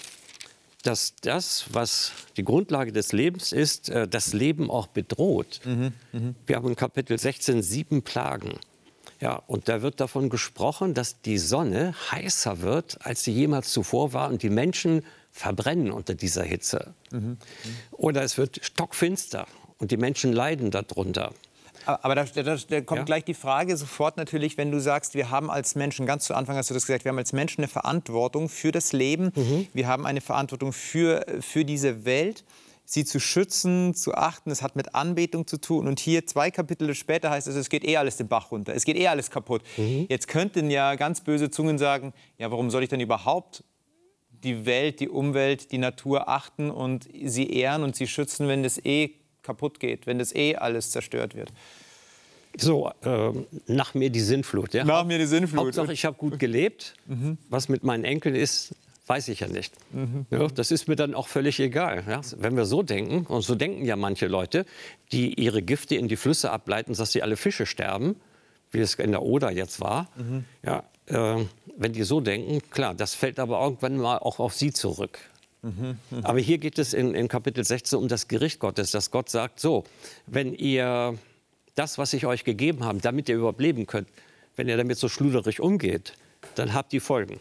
dass 0.84 1.16
das, 1.22 1.66
was 1.72 2.12
die 2.38 2.44
Grundlage 2.44 2.92
des 2.92 3.12
Lebens 3.12 3.52
ist, 3.52 3.90
äh, 3.90 4.08
das 4.08 4.34
Leben 4.34 4.72
auch 4.72 4.88
bedroht. 4.88 5.60
Mhm, 5.66 5.94
mh. 6.14 6.34
Wir 6.46 6.56
haben 6.56 6.70
in 6.70 6.76
Kapitel 6.76 7.18
16 7.18 7.62
sieben 7.62 8.02
Plagen. 8.02 8.60
Ja, 9.20 9.36
und 9.48 9.68
da 9.68 9.82
wird 9.82 10.00
davon 10.00 10.30
gesprochen, 10.30 10.94
dass 10.94 11.22
die 11.22 11.38
Sonne 11.38 11.94
heißer 12.12 12.62
wird, 12.62 13.06
als 13.06 13.24
sie 13.24 13.34
jemals 13.34 13.74
zuvor 13.74 14.14
war 14.14 14.30
und 14.30 14.44
die 14.44 14.50
Menschen 14.50 15.04
verbrennen 15.32 15.92
unter 15.92 16.16
dieser 16.16 16.44
Hitze. 16.44 16.94
Mhm, 17.12 17.20
mh. 17.20 17.38
Oder 17.92 18.24
es 18.24 18.38
wird 18.38 18.60
stockfinster 18.64 19.48
und 19.78 19.92
die 19.92 19.98
Menschen 19.98 20.32
leiden 20.32 20.72
darunter. 20.72 21.34
Aber 22.02 22.16
da, 22.16 22.24
da, 22.24 22.56
da 22.56 22.82
kommt 22.82 23.00
ja. 23.00 23.06
gleich 23.06 23.26
die 23.26 23.34
Frage 23.34 23.76
sofort 23.78 24.18
natürlich, 24.18 24.58
wenn 24.58 24.72
du 24.72 24.80
sagst, 24.80 25.14
wir 25.14 25.30
haben 25.30 25.50
als 25.50 25.76
Menschen, 25.76 26.06
ganz 26.06 26.26
zu 26.26 26.34
Anfang 26.34 26.56
hast 26.56 26.70
du 26.70 26.74
das 26.74 26.86
gesagt, 26.86 27.06
wir 27.06 27.10
haben 27.10 27.18
als 27.18 27.34
Menschen 27.34 27.62
eine 27.62 27.68
Verantwortung 27.68 28.50
für 28.50 28.72
das 28.72 28.94
Leben, 28.94 29.32
mhm. 29.36 29.68
wir 29.74 29.88
haben 29.88 30.06
eine 30.06 30.22
Verantwortung 30.22 30.74
für, 30.74 31.26
für 31.42 31.66
diese 31.66 32.06
Welt 32.06 32.44
sie 32.92 33.06
zu 33.06 33.20
schützen, 33.20 33.94
zu 33.94 34.16
achten. 34.16 34.50
Es 34.50 34.64
hat 34.64 34.76
mit 34.76 34.96
Anbetung 34.96 35.46
zu 35.46 35.58
tun. 35.58 35.88
Und 35.88 36.00
hier 36.00 36.26
zwei 36.26 36.50
Kapitel 36.50 36.94
später 36.96 37.30
heißt 37.30 37.48
es, 37.48 37.56
es 37.56 37.70
geht 37.70 37.86
eh 37.86 37.98
alles 37.98 38.18
den 38.18 38.28
Bach 38.28 38.52
runter. 38.52 38.74
Es 38.74 38.84
geht 38.84 38.98
eh 38.98 39.08
alles 39.08 39.30
kaputt. 39.30 39.62
Mhm. 39.78 40.08
Jetzt 40.10 40.28
könnten 40.28 40.72
ja 40.72 40.96
ganz 40.96 41.22
böse 41.22 41.52
Zungen 41.52 41.78
sagen, 41.78 42.14
ja, 42.40 42.50
warum 42.50 42.72
soll 42.72 42.82
ich 42.82 42.90
denn 42.90 43.00
überhaupt 43.00 43.64
die 44.44 44.66
Welt, 44.66 45.00
die 45.00 45.10
Umwelt, 45.10 45.72
die 45.72 45.78
Natur 45.78 46.30
achten 46.30 46.72
und 46.72 47.08
sie 47.24 47.52
ehren 47.52 47.84
und 47.84 47.96
sie 47.96 48.08
schützen, 48.08 48.48
wenn 48.48 48.64
das 48.64 48.84
eh 48.84 49.19
kaputt 49.50 49.80
geht, 49.80 50.06
wenn 50.06 50.20
das 50.20 50.36
eh 50.36 50.56
alles 50.56 50.92
zerstört 50.92 51.34
wird. 51.34 51.52
So, 52.58 52.92
äh, 53.04 53.32
nach 53.68 53.94
mir 53.96 54.10
die 54.10 54.20
Sinnflut. 54.20 54.74
Ja? 54.74 54.84
Nach 54.84 55.06
mir 55.06 55.18
die 55.18 55.26
Sinnflut. 55.26 55.66
Hauptsache, 55.66 55.94
ich 55.94 56.06
habe 56.06 56.18
gut 56.18 56.38
gelebt. 56.38 56.94
Mhm. 57.08 57.38
Was 57.50 57.68
mit 57.70 57.84
meinen 57.84 58.04
Enkeln 58.04 58.36
ist, 58.36 58.76
weiß 59.08 59.28
ich 59.30 59.40
ja 59.40 59.48
nicht. 59.48 59.74
Mhm. 59.92 60.28
Ja, 60.30 60.48
das 60.48 60.72
ist 60.72 60.88
mir 60.88 60.96
dann 60.96 61.16
auch 61.16 61.28
völlig 61.28 61.60
egal. 61.60 62.04
Ja? 62.08 62.22
Wenn 62.38 62.56
wir 62.56 62.66
so 62.66 62.84
denken, 62.84 63.26
und 63.26 63.42
so 63.42 63.56
denken 63.56 63.86
ja 63.86 63.96
manche 63.96 64.28
Leute, 64.28 64.66
die 65.12 65.34
ihre 65.42 65.62
Gifte 65.62 65.96
in 65.96 66.08
die 66.08 66.18
Flüsse 66.18 66.52
ableiten, 66.52 66.94
dass 66.94 67.12
sie 67.12 67.24
alle 67.24 67.38
Fische 67.38 67.66
sterben, 67.66 68.16
wie 68.72 68.80
es 68.80 68.96
in 68.96 69.12
der 69.12 69.24
Oder 69.24 69.52
jetzt 69.52 69.82
war, 69.82 70.10
mhm. 70.16 70.46
ja, 70.64 70.84
äh, 71.08 71.44
wenn 71.78 71.94
die 71.94 72.04
so 72.04 72.22
denken, 72.22 72.62
klar, 72.70 72.94
das 72.94 73.16
fällt 73.16 73.40
aber 73.40 73.64
irgendwann 73.64 73.98
mal 73.98 74.20
auch 74.20 74.40
auf 74.40 74.54
sie 74.54 74.72
zurück. 74.72 75.20
Aber 76.22 76.40
hier 76.40 76.58
geht 76.58 76.80
es 76.80 76.94
in, 76.94 77.14
in, 77.14 77.28
Kapitel 77.28 77.64
16 77.64 78.00
um 78.00 78.08
das 78.08 78.28
Gericht 78.28 78.60
Gottes, 78.60 78.92
dass 78.92 79.12
Gott 79.12 79.30
sagt, 79.30 79.60
so, 79.60 79.84
wenn 80.26 80.54
ihr 80.54 81.18
das, 81.76 81.98
was 81.98 82.14
ich 82.14 82.26
euch 82.26 82.44
gegeben 82.44 82.86
habe, 82.86 83.00
damit 83.00 83.30
ihr 83.30 83.36
überleben 83.36 83.86
könnt, 83.86 84.08
wenn 84.56 84.70
ihr 84.70 84.78
damit 84.78 84.98
so 84.98 85.10
schluderig 85.10 85.60
umgeht, 85.60 86.14
dann 86.56 86.74
habt 86.74 86.92
die 86.92 87.00
Folgen. 87.00 87.40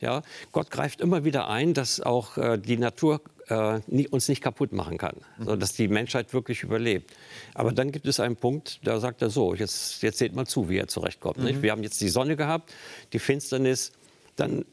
Ja? 0.00 0.22
Gott 0.52 0.70
greift 0.70 1.00
immer 1.00 1.24
wieder 1.24 1.48
ein, 1.48 1.74
dass 1.74 2.00
auch 2.00 2.36
äh, 2.38 2.58
die 2.58 2.76
Natur 2.76 3.20
äh, 3.48 3.80
nie, 3.86 4.08
uns 4.08 4.28
nicht 4.28 4.42
kaputt 4.42 4.72
machen 4.72 4.98
kann, 4.98 5.16
mhm. 5.38 5.44
sodass 5.44 5.72
die 5.74 5.88
Menschheit 5.88 6.32
wirklich 6.32 6.62
überlebt. 6.62 7.12
Aber 7.54 7.72
dann 7.72 7.92
gibt 7.92 8.06
es 8.06 8.18
einen 8.20 8.36
Punkt, 8.36 8.80
da 8.82 8.98
sagt 8.98 9.22
er 9.22 9.30
so, 9.30 9.54
jetzt, 9.54 10.02
jetzt 10.02 10.18
seht 10.18 10.34
mal 10.34 10.46
zu, 10.46 10.68
wie 10.68 10.78
er 10.78 10.88
zurechtkommt. 10.88 11.38
Mhm. 11.38 11.62
Wir 11.62 11.72
haben 11.72 11.82
jetzt 11.82 12.00
die 12.00 12.08
Sonne 12.08 12.36
gehabt, 12.36 12.72
die 13.12 13.18
Finsternis, 13.18 13.92
dann 14.36 14.64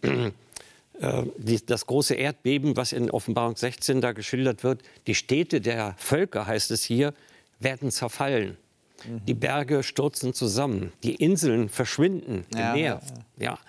das 1.00 1.86
große 1.86 2.16
Erdbeben, 2.16 2.76
was 2.76 2.92
in 2.92 3.12
Offenbarung 3.12 3.56
16 3.56 4.02
da 4.02 4.14
geschildert 4.14 4.64
wird. 4.64 4.82
Die 5.06 5.16
Städte 5.16 5.62
der 5.62 5.96
Völker, 5.98 6.48
heißt 6.48 6.72
es 6.72 6.84
hier, 6.84 7.14
werden 7.60 7.92
zerfallen. 7.92 8.58
Mhm. 9.06 9.26
Die 9.26 9.34
Berge 9.34 9.84
stürzen 9.84 10.34
zusammen, 10.34 10.92
die 11.04 11.16
Inseln 11.16 11.70
verschwinden 11.70 12.46
im 12.52 12.58
ja, 12.58 12.74
Meer. 12.74 13.02
Ja, 13.38 13.60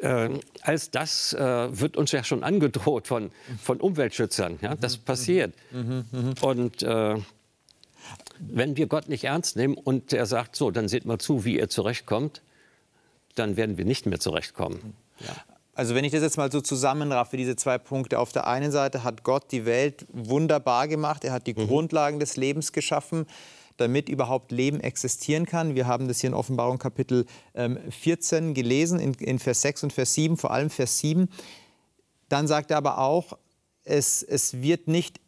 ja. 0.00 0.26
Äh, 0.26 0.38
als 0.62 0.90
das 0.92 1.32
äh, 1.32 1.80
wird 1.80 1.96
uns 1.96 2.12
ja 2.12 2.22
schon 2.22 2.44
angedroht 2.44 3.08
von, 3.08 3.32
von 3.60 3.80
Umweltschützern. 3.80 4.58
Ja? 4.62 4.76
Das 4.76 4.96
passiert. 4.96 5.54
Und 6.40 6.82
äh, 6.84 7.16
wenn 8.38 8.76
wir 8.76 8.86
Gott 8.86 9.08
nicht 9.08 9.24
ernst 9.24 9.56
nehmen 9.56 9.74
und 9.74 10.12
er 10.12 10.26
sagt, 10.26 10.54
so, 10.54 10.70
dann 10.70 10.88
seht 10.88 11.04
mal 11.04 11.18
zu, 11.18 11.44
wie 11.44 11.58
ihr 11.58 11.68
zurechtkommt, 11.68 12.42
dann 13.34 13.56
werden 13.56 13.76
wir 13.76 13.84
nicht 13.84 14.06
mehr 14.06 14.20
zurechtkommen. 14.20 14.94
Ja. 15.20 15.34
Also 15.78 15.94
wenn 15.94 16.02
ich 16.04 16.10
das 16.10 16.22
jetzt 16.22 16.36
mal 16.36 16.50
so 16.50 16.60
zusammenraffe, 16.60 17.36
diese 17.36 17.54
zwei 17.54 17.78
Punkte. 17.78 18.18
Auf 18.18 18.32
der 18.32 18.48
einen 18.48 18.72
Seite 18.72 19.04
hat 19.04 19.22
Gott 19.22 19.52
die 19.52 19.64
Welt 19.64 20.06
wunderbar 20.12 20.88
gemacht, 20.88 21.22
er 21.22 21.32
hat 21.32 21.46
die 21.46 21.54
mhm. 21.54 21.68
Grundlagen 21.68 22.18
des 22.18 22.36
Lebens 22.36 22.72
geschaffen 22.72 23.26
damit 23.76 24.08
überhaupt 24.08 24.50
Leben 24.50 24.80
existieren 24.80 25.46
kann. 25.46 25.76
Wir 25.76 25.86
haben 25.86 26.08
das 26.08 26.18
hier 26.18 26.26
in 26.30 26.34
Offenbarung 26.34 26.78
Kapitel 26.78 27.26
14 27.90 28.44
ähm, 28.48 28.54
gelesen, 28.54 28.98
in, 28.98 29.14
in 29.14 29.38
Vers 29.38 29.62
6 29.62 29.84
und 29.84 29.92
Vers 29.92 30.14
7, 30.14 30.36
vor 30.36 30.50
allem 30.50 30.68
Vers 30.68 30.98
7. 30.98 31.28
Dann 32.28 32.48
sagt 32.48 32.72
er 32.72 32.78
aber 32.78 32.98
auch, 32.98 33.38
es, 33.84 34.24
es 34.24 34.60
wird 34.60 34.88
nicht 34.88 35.20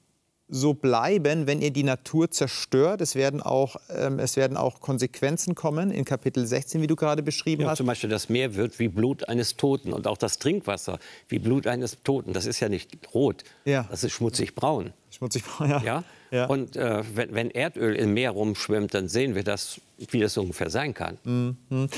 so 0.51 0.75
bleiben, 0.75 1.47
wenn 1.47 1.63
ihr 1.63 1.71
die 1.71 1.85
Natur 1.85 2.31
zerstört. 2.31 3.01
Es 3.01 3.15
werden 3.15 3.41
auch, 3.41 3.77
ähm, 3.89 4.19
es 4.19 4.37
werden 4.37 4.57
auch 4.57 4.81
Konsequenzen 4.81 5.55
kommen 5.55 5.91
in 5.91 6.05
Kapitel 6.05 6.45
16, 6.47 6.83
wie 6.83 6.87
du 6.87 6.97
gerade 6.97 7.23
beschrieben 7.23 7.63
ja, 7.63 7.69
hast. 7.71 7.79
Zum 7.79 7.87
Beispiel 7.87 8.11
das 8.11 8.29
Meer 8.29 8.57
wird 8.57 8.79
wie 8.79 8.89
Blut 8.89 9.29
eines 9.29 9.57
Toten 9.57 9.93
und 9.93 10.07
auch 10.07 10.19
das 10.19 10.39
Trinkwasser 10.39 10.99
wie 11.29 11.39
Blut 11.39 11.67
eines 11.67 12.03
Toten. 12.03 12.33
Das 12.33 12.47
ist 12.47 12.61
ja 12.61 12.69
nicht 12.69 12.99
rot, 13.15 13.45
ja. 13.65 13.87
das 13.91 14.05
ist 14.05 14.13
schmutzig 14.13 14.55
braun. 14.55 14.93
Schmutzig 15.11 15.45
braun, 15.45 15.71
ja. 15.71 15.83
ja? 15.83 16.05
ja. 16.31 16.47
Und 16.47 16.77
äh, 16.77 17.03
wenn, 17.15 17.35
wenn, 17.35 17.51
Erdöl 17.51 17.97
im 17.97 18.15
Meer 18.15 18.31
rumschwimmt, 18.31 18.95
dann 18.95 19.09
sehen 19.09 19.35
wir 19.35 19.43
das, 19.43 19.81
wie 19.99 20.21
das 20.21 20.37
ungefähr 20.37 20.71
sein 20.71 20.95
kann. 20.95 21.19
Mhm. 21.25 21.89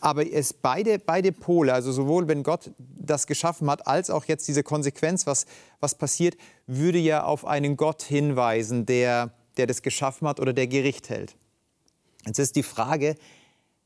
Aber 0.00 0.30
es 0.32 0.52
beide, 0.52 0.98
beide 0.98 1.32
Pole, 1.32 1.74
also 1.74 1.92
sowohl 1.92 2.28
wenn 2.28 2.42
Gott 2.42 2.70
das 2.78 3.26
geschaffen 3.26 3.68
hat, 3.70 3.86
als 3.86 4.08
auch 4.08 4.24
jetzt 4.26 4.46
diese 4.48 4.62
Konsequenz, 4.62 5.26
was, 5.26 5.46
was 5.80 5.96
passiert, 5.96 6.36
würde 6.66 6.98
ja 6.98 7.24
auf 7.24 7.44
einen 7.44 7.76
Gott 7.76 8.02
hinweisen, 8.02 8.86
der, 8.86 9.30
der 9.56 9.66
das 9.66 9.82
geschaffen 9.82 10.28
hat 10.28 10.38
oder 10.40 10.52
der 10.52 10.68
Gericht 10.68 11.10
hält. 11.10 11.34
Jetzt 12.26 12.38
ist 12.38 12.56
die 12.56 12.62
Frage, 12.62 13.16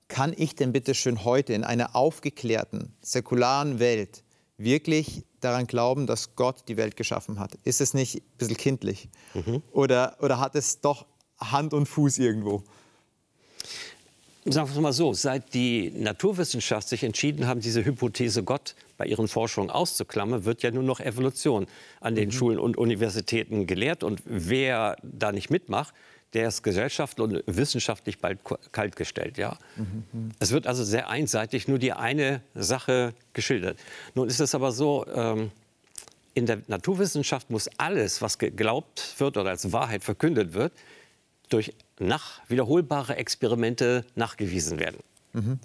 kann 0.08 0.34
ich 0.36 0.54
denn 0.54 0.72
bitte 0.72 0.94
schön 0.94 1.24
heute 1.24 1.54
in 1.54 1.64
einer 1.64 1.96
aufgeklärten, 1.96 2.92
säkularen 3.00 3.78
Welt 3.78 4.23
wirklich 4.56 5.24
daran 5.40 5.66
glauben, 5.66 6.06
dass 6.06 6.36
Gott 6.36 6.68
die 6.68 6.76
Welt 6.76 6.96
geschaffen 6.96 7.38
hat? 7.38 7.54
Ist 7.64 7.80
es 7.80 7.94
nicht 7.94 8.16
ein 8.16 8.38
bisschen 8.38 8.56
kindlich? 8.56 9.08
Mhm. 9.34 9.62
Oder, 9.72 10.16
oder 10.20 10.40
hat 10.40 10.54
es 10.54 10.80
doch 10.80 11.06
Hand 11.38 11.74
und 11.74 11.86
Fuß 11.86 12.18
irgendwo? 12.18 12.62
Sagen 14.46 14.68
wir 14.68 14.74
es 14.74 14.80
mal 14.80 14.92
so, 14.92 15.14
seit 15.14 15.54
die 15.54 15.90
Naturwissenschaft 15.90 16.88
sich 16.88 17.02
entschieden 17.02 17.46
haben, 17.46 17.60
diese 17.60 17.82
Hypothese 17.82 18.42
Gott 18.42 18.74
bei 18.98 19.06
ihren 19.06 19.26
Forschungen 19.26 19.70
auszuklammern, 19.70 20.44
wird 20.44 20.62
ja 20.62 20.70
nur 20.70 20.82
noch 20.82 21.00
Evolution 21.00 21.66
an 22.00 22.14
den 22.14 22.26
mhm. 22.26 22.32
Schulen 22.32 22.58
und 22.58 22.76
Universitäten 22.76 23.66
gelehrt. 23.66 24.04
Und 24.04 24.22
wer 24.26 24.96
da 25.02 25.32
nicht 25.32 25.48
mitmacht, 25.48 25.94
der 26.34 26.48
ist 26.48 26.62
gesellschaftlich 26.62 27.24
und 27.24 27.42
wissenschaftlich 27.46 28.18
bald 28.18 28.40
kaltgestellt. 28.72 29.38
Ja? 29.38 29.56
Mhm. 29.76 30.32
Es 30.40 30.50
wird 30.50 30.66
also 30.66 30.84
sehr 30.84 31.08
einseitig 31.08 31.68
nur 31.68 31.78
die 31.78 31.92
eine 31.92 32.42
Sache 32.54 33.14
geschildert. 33.32 33.78
Nun 34.14 34.28
ist 34.28 34.40
es 34.40 34.54
aber 34.54 34.72
so, 34.72 35.06
ähm, 35.06 35.50
in 36.34 36.46
der 36.46 36.62
Naturwissenschaft 36.66 37.50
muss 37.50 37.70
alles, 37.78 38.20
was 38.20 38.38
geglaubt 38.38 39.14
wird 39.18 39.36
oder 39.36 39.50
als 39.50 39.72
Wahrheit 39.72 40.02
verkündet 40.02 40.52
wird, 40.52 40.72
durch 41.48 41.72
nach 42.00 42.40
wiederholbare 42.48 43.16
Experimente 43.16 44.04
nachgewiesen 44.16 44.80
werden. 44.80 44.98
Mhm. 45.32 45.58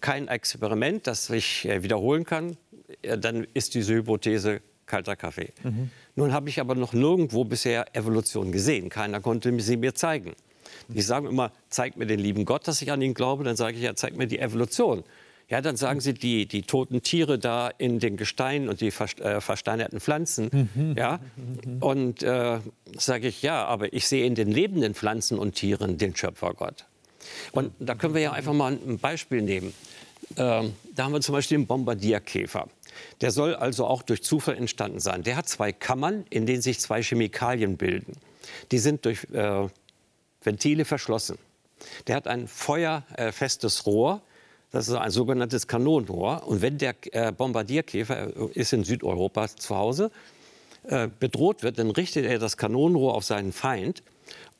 Kein 0.00 0.28
Experiment, 0.28 1.06
das 1.06 1.26
sich 1.26 1.64
äh, 1.66 1.82
wiederholen 1.82 2.24
kann, 2.24 2.56
äh, 3.02 3.16
dann 3.18 3.46
ist 3.54 3.74
diese 3.74 3.94
Hypothese 3.94 4.60
kalter 4.86 5.16
Kaffee. 5.16 5.52
Mhm. 5.62 5.90
Nun 6.16 6.32
habe 6.32 6.48
ich 6.48 6.60
aber 6.60 6.74
noch 6.74 6.92
nirgendwo 6.92 7.44
bisher 7.44 7.94
Evolution 7.96 8.52
gesehen. 8.52 8.88
Keiner 8.88 9.20
konnte 9.20 9.58
sie 9.60 9.76
mir 9.76 9.94
zeigen. 9.94 10.32
Die 10.88 11.02
sagen 11.02 11.26
immer, 11.26 11.52
zeig 11.68 11.96
mir 11.96 12.06
den 12.06 12.20
lieben 12.20 12.44
Gott, 12.44 12.66
dass 12.68 12.82
ich 12.82 12.90
an 12.92 13.02
ihn 13.02 13.14
glaube. 13.14 13.44
Dann 13.44 13.56
sage 13.56 13.76
ich, 13.76 13.82
ja, 13.82 13.94
zeig 13.94 14.16
mir 14.16 14.26
die 14.26 14.38
Evolution. 14.38 15.04
Ja, 15.48 15.60
dann 15.60 15.76
sagen 15.76 16.00
sie 16.00 16.14
die, 16.14 16.46
die 16.46 16.62
toten 16.62 17.02
Tiere 17.02 17.38
da 17.38 17.68
in 17.68 17.98
den 17.98 18.16
Gesteinen 18.16 18.68
und 18.68 18.80
die 18.80 18.88
äh, 18.88 19.40
versteinerten 19.40 20.00
Pflanzen. 20.00 20.70
Mhm. 20.74 20.94
Ja? 20.96 21.20
Und 21.80 22.22
äh, 22.22 22.60
sage 22.96 23.28
ich, 23.28 23.42
ja, 23.42 23.64
aber 23.66 23.92
ich 23.92 24.06
sehe 24.06 24.24
in 24.24 24.34
den 24.34 24.50
lebenden 24.50 24.94
Pflanzen 24.94 25.38
und 25.38 25.54
Tieren 25.54 25.98
den 25.98 26.16
Schöpfergott. 26.16 26.86
Und 27.52 27.72
da 27.78 27.94
können 27.94 28.14
wir 28.14 28.22
ja 28.22 28.32
einfach 28.32 28.54
mal 28.54 28.72
ein 28.72 28.98
Beispiel 28.98 29.42
nehmen. 29.42 29.74
Ähm, 30.36 30.72
da 30.94 31.04
haben 31.04 31.12
wir 31.12 31.20
zum 31.20 31.34
Beispiel 31.34 31.58
den 31.58 31.66
Bombardierkäfer. 31.66 32.68
Der 33.20 33.30
soll 33.30 33.54
also 33.54 33.86
auch 33.86 34.02
durch 34.02 34.22
Zufall 34.22 34.56
entstanden 34.56 35.00
sein. 35.00 35.22
Der 35.22 35.36
hat 35.36 35.48
zwei 35.48 35.72
Kammern, 35.72 36.24
in 36.30 36.46
denen 36.46 36.62
sich 36.62 36.80
zwei 36.80 37.02
Chemikalien 37.02 37.76
bilden. 37.76 38.16
Die 38.70 38.78
sind 38.78 39.04
durch 39.04 39.24
äh, 39.32 39.68
Ventile 40.42 40.84
verschlossen. 40.84 41.38
Der 42.06 42.16
hat 42.16 42.28
ein 42.28 42.48
feuerfestes 42.48 43.86
Rohr, 43.86 44.22
das 44.70 44.88
ist 44.88 44.94
ein 44.94 45.10
sogenanntes 45.10 45.66
Kanonenrohr. 45.66 46.46
Und 46.46 46.62
wenn 46.62 46.78
der 46.78 46.94
äh, 47.12 47.30
Bombardierkäfer 47.32 48.28
äh, 48.28 48.52
ist 48.54 48.72
in 48.72 48.84
Südeuropa 48.84 49.48
zu 49.48 49.76
Hause, 49.76 50.10
äh, 50.84 51.08
bedroht 51.20 51.62
wird, 51.62 51.78
dann 51.78 51.90
richtet 51.90 52.24
er 52.24 52.38
das 52.38 52.56
Kanonenrohr 52.56 53.14
auf 53.14 53.24
seinen 53.24 53.52
Feind 53.52 54.02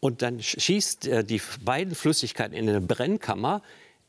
und 0.00 0.22
dann 0.22 0.42
schießt 0.42 1.06
er 1.06 1.22
die 1.22 1.40
beiden 1.64 1.94
Flüssigkeiten 1.94 2.56
in 2.56 2.68
eine 2.68 2.80
Brennkammer, 2.80 3.62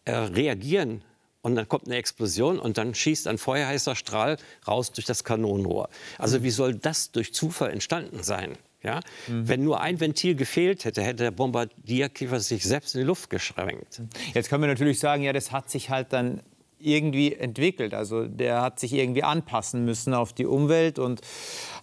reagieren 0.05 1.01
und 1.43 1.55
dann 1.55 1.67
kommt 1.67 1.85
eine 1.85 1.97
Explosion 1.97 2.57
und 2.57 2.77
dann 2.77 2.95
schießt 2.95 3.27
ein 3.27 3.37
feuerheißer 3.37 3.95
Strahl 3.95 4.37
raus 4.67 4.91
durch 4.91 5.05
das 5.05 5.23
Kanonenrohr. 5.23 5.89
Also 6.17 6.41
wie 6.41 6.49
soll 6.49 6.73
das 6.73 7.11
durch 7.11 7.33
Zufall 7.33 7.69
entstanden 7.69 8.23
sein? 8.23 8.57
Ja? 8.81 9.01
Mhm. 9.27 9.47
Wenn 9.47 9.63
nur 9.63 9.81
ein 9.81 9.99
Ventil 9.99 10.35
gefehlt 10.35 10.85
hätte, 10.85 11.03
hätte 11.03 11.23
der 11.23 11.31
Bombardierkäfer 11.31 12.39
sich 12.39 12.63
selbst 12.63 12.95
in 12.95 13.01
die 13.01 13.07
Luft 13.07 13.29
geschränkt. 13.29 14.01
Jetzt 14.33 14.49
können 14.49 14.63
wir 14.63 14.67
natürlich 14.67 14.99
sagen, 14.99 15.23
ja, 15.23 15.33
das 15.33 15.51
hat 15.51 15.69
sich 15.69 15.89
halt 15.89 16.13
dann 16.13 16.41
irgendwie 16.83 17.33
entwickelt. 17.33 17.93
Also 17.93 18.25
der 18.25 18.61
hat 18.61 18.79
sich 18.79 18.93
irgendwie 18.93 19.23
anpassen 19.23 19.85
müssen 19.85 20.13
auf 20.13 20.33
die 20.33 20.45
Umwelt 20.45 20.99
und 20.99 21.21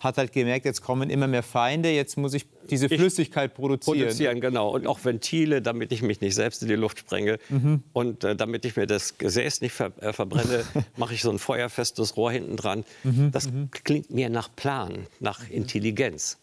hat 0.01 0.19
halt 0.19 0.33
gemerkt, 0.33 0.65
jetzt 0.65 0.83
kommen 0.83 1.11
immer 1.11 1.27
mehr 1.27 1.43
Feinde, 1.43 1.91
jetzt 1.91 2.17
muss 2.17 2.35
ich 2.35 2.47
diese 2.71 2.89
Flüssigkeit 2.89 3.55
produzieren. 3.55 3.99
Produzieren, 3.99 4.41
genau. 4.41 4.71
Und 4.71 4.87
auch 4.87 5.05
Ventile, 5.05 5.63
damit 5.63 5.93
ich 5.93 6.03
mich 6.03 6.21
nicht 6.21 6.35
selbst 6.35 6.63
in 6.63 6.69
die 6.69 6.75
Luft 6.75 7.01
sprenge. 7.01 7.39
Mhm. 7.49 7.83
Und 7.93 8.25
äh, 8.25 8.37
damit 8.37 8.65
ich 8.65 8.77
mir 8.77 8.87
das 8.87 9.19
Gesäß 9.19 9.61
nicht 9.61 9.73
ver 9.73 9.93
äh, 10.01 10.13
verbrenne, 10.13 10.65
mache 10.97 11.15
ich 11.15 11.23
so 11.23 11.31
ein 11.31 11.39
feuerfestes 11.39 12.17
Rohr 12.17 12.33
hinten 12.33 12.57
dran. 12.57 12.85
Mhm. 13.05 13.31
Das 13.33 13.51
mhm. 13.51 13.71
klingt 13.71 14.11
mir 14.11 14.31
nach 14.31 14.55
Plan, 14.55 15.07
nach 15.19 15.49
Intelligenz. 15.51 16.39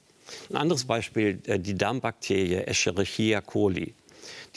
Ein 0.50 0.58
anderes 0.58 0.86
Beispiel, 0.86 1.40
äh, 1.46 1.60
die 1.60 1.76
Darmbakterie 1.76 2.66
Escherichia 2.66 3.42
coli. 3.42 3.94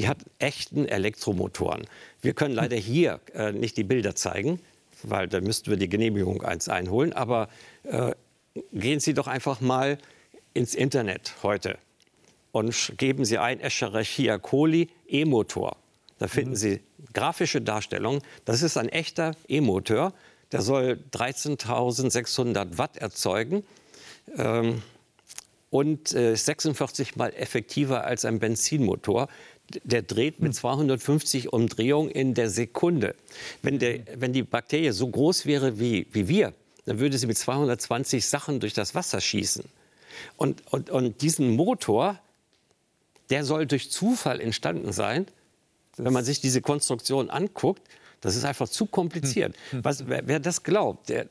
Die 0.00 0.08
hat 0.08 0.24
echten 0.38 0.88
Elektromotoren. 0.88 1.86
Wir 2.22 2.32
können 2.32 2.54
leider 2.54 2.76
hier 2.78 3.20
äh, 3.34 3.52
nicht 3.52 3.76
die 3.76 3.84
Bilder 3.84 4.14
zeigen, 4.14 4.58
weil 5.02 5.28
da 5.28 5.42
müssten 5.42 5.68
wir 5.68 5.76
die 5.76 5.90
Genehmigung 5.90 6.42
eins 6.42 6.70
einholen. 6.70 7.12
Aber 7.12 7.50
äh, 7.82 8.12
gehen 8.72 9.00
Sie 9.00 9.12
doch 9.12 9.26
einfach 9.26 9.60
mal 9.60 9.98
ins 10.54 10.74
Internet 10.74 11.34
heute 11.42 11.76
und 12.50 12.94
geben 12.96 13.26
Sie 13.26 13.36
ein 13.36 13.60
Escherichia 13.60 14.38
coli 14.38 14.88
E-Motor. 15.06 15.76
Da 16.18 16.28
finden 16.28 16.52
mhm. 16.52 16.56
Sie 16.56 16.80
grafische 17.12 17.60
Darstellungen. 17.60 18.22
Das 18.46 18.62
ist 18.62 18.78
ein 18.78 18.88
echter 18.88 19.32
E-Motor. 19.48 20.14
Der 20.50 20.62
soll 20.62 20.98
13.600 21.12 22.78
Watt 22.78 22.96
erzeugen. 22.96 23.64
Ähm, 24.38 24.80
und 25.70 26.12
äh, 26.14 26.34
46 26.34 27.16
mal 27.16 27.32
effektiver 27.34 28.04
als 28.04 28.24
ein 28.24 28.40
Benzinmotor. 28.40 29.28
Der 29.84 30.02
dreht 30.02 30.40
mit 30.40 30.54
250 30.54 31.52
Umdrehungen 31.52 32.10
in 32.10 32.34
der 32.34 32.50
Sekunde. 32.50 33.14
Wenn, 33.62 33.78
der, 33.78 34.00
wenn 34.16 34.32
die 34.32 34.42
Bakterie 34.42 34.92
so 34.92 35.08
groß 35.08 35.46
wäre 35.46 35.78
wie, 35.78 36.06
wie 36.12 36.28
wir, 36.28 36.52
dann 36.86 36.98
würde 36.98 37.18
sie 37.18 37.26
mit 37.26 37.38
220 37.38 38.26
Sachen 38.26 38.60
durch 38.60 38.74
das 38.74 38.94
Wasser 38.94 39.20
schießen. 39.20 39.64
Und, 40.36 40.62
und, 40.72 40.90
und 40.90 41.22
diesen 41.22 41.50
Motor, 41.50 42.18
der 43.30 43.44
soll 43.44 43.66
durch 43.66 43.90
Zufall 43.90 44.40
entstanden 44.40 44.92
sein. 44.92 45.26
Wenn 45.96 46.12
man 46.12 46.24
sich 46.24 46.40
diese 46.40 46.60
Konstruktion 46.60 47.30
anguckt, 47.30 47.82
das 48.20 48.36
ist 48.36 48.44
einfach 48.44 48.68
zu 48.68 48.86
kompliziert. 48.86 49.54
Hm. 49.70 49.84
Was, 49.84 50.06
wer, 50.08 50.26
wer 50.26 50.40
das 50.40 50.62
glaubt, 50.62 51.08
der, 51.08 51.28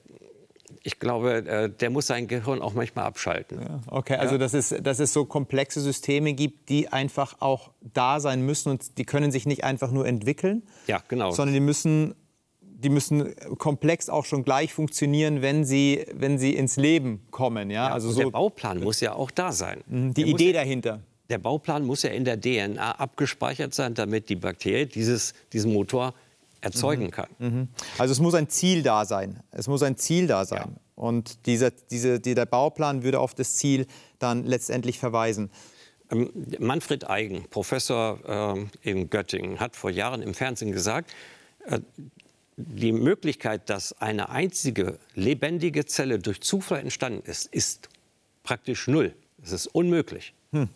ich 0.83 0.99
glaube, 0.99 1.45
äh, 1.45 1.69
der 1.69 1.89
muss 1.89 2.07
sein 2.07 2.27
Gehirn 2.27 2.61
auch 2.61 2.73
manchmal 2.73 3.05
abschalten. 3.05 3.61
Ja, 3.61 3.79
okay, 3.87 4.15
also 4.15 4.37
dass, 4.37 4.53
es, 4.53 4.73
dass 4.81 4.99
es 4.99 5.13
so 5.13 5.25
komplexe 5.25 5.81
Systeme 5.81 6.33
gibt, 6.33 6.69
die 6.69 6.89
einfach 6.89 7.37
auch 7.39 7.71
da 7.93 8.19
sein 8.19 8.45
müssen 8.45 8.69
und 8.69 8.97
die 8.97 9.05
können 9.05 9.31
sich 9.31 9.45
nicht 9.45 9.63
einfach 9.63 9.91
nur 9.91 10.07
entwickeln, 10.07 10.63
ja, 10.87 11.01
genau. 11.07 11.31
sondern 11.31 11.53
die 11.53 11.59
müssen, 11.59 12.15
die 12.61 12.89
müssen 12.89 13.35
komplex 13.57 14.09
auch 14.09 14.25
schon 14.25 14.43
gleich 14.43 14.73
funktionieren, 14.73 15.41
wenn 15.41 15.65
sie, 15.65 16.05
wenn 16.13 16.37
sie 16.37 16.55
ins 16.55 16.77
Leben 16.77 17.25
kommen. 17.31 17.69
Ja? 17.69 17.87
ja 17.87 17.93
also 17.93 18.11
so, 18.11 18.21
der 18.21 18.31
Bauplan 18.31 18.81
muss 18.81 19.01
ja 19.01 19.13
auch 19.13 19.31
da 19.31 19.51
sein. 19.51 19.83
Mhm, 19.87 20.13
die 20.13 20.23
der 20.23 20.33
Idee 20.33 20.53
dahinter. 20.53 21.01
Der 21.29 21.37
Bauplan 21.37 21.85
muss 21.85 22.01
ja 22.03 22.09
in 22.09 22.25
der 22.25 22.39
DNA 22.41 22.93
abgespeichert 22.93 23.73
sein, 23.73 23.93
damit 23.93 24.29
die 24.29 24.35
Bakterie 24.35 24.87
dieses, 24.87 25.33
diesen 25.53 25.73
Motor 25.73 26.15
erzeugen 26.61 27.05
mhm. 27.05 27.11
kann. 27.11 27.29
Mhm. 27.39 27.67
Also 27.97 28.11
es 28.11 28.19
muss 28.19 28.33
ein 28.33 28.49
Ziel 28.49 28.83
da 28.83 29.05
sein. 29.05 29.41
Es 29.51 29.67
muss 29.67 29.83
ein 29.83 29.97
Ziel 29.97 30.27
da 30.27 30.45
sein. 30.45 30.75
Ja. 30.75 30.81
Und 30.95 31.45
dieser, 31.45 31.71
diese, 31.71 32.19
der 32.19 32.45
Bauplan 32.45 33.03
würde 33.03 33.19
auf 33.19 33.33
das 33.33 33.55
Ziel 33.55 33.87
dann 34.19 34.45
letztendlich 34.45 34.99
verweisen. 34.99 35.49
Ähm, 36.11 36.29
Manfred 36.59 37.09
Eigen, 37.09 37.47
Professor 37.49 38.57
äh, 38.83 38.89
in 38.89 39.09
Göttingen, 39.09 39.59
hat 39.59 39.75
vor 39.75 39.91
Jahren 39.91 40.21
im 40.21 40.33
Fernsehen 40.33 40.71
gesagt, 40.71 41.13
äh, 41.65 41.79
die 42.57 42.91
Möglichkeit, 42.91 43.69
dass 43.69 43.93
eine 44.01 44.29
einzige 44.29 44.99
lebendige 45.15 45.85
Zelle 45.85 46.19
durch 46.19 46.41
Zufall 46.41 46.81
entstanden 46.81 47.21
ist, 47.29 47.45
ist 47.45 47.87
praktisch 48.43 48.87
null. 48.87 49.15
Es 49.41 49.53
ist 49.53 49.67
unmöglich. 49.67 50.33
Hm. 50.51 50.67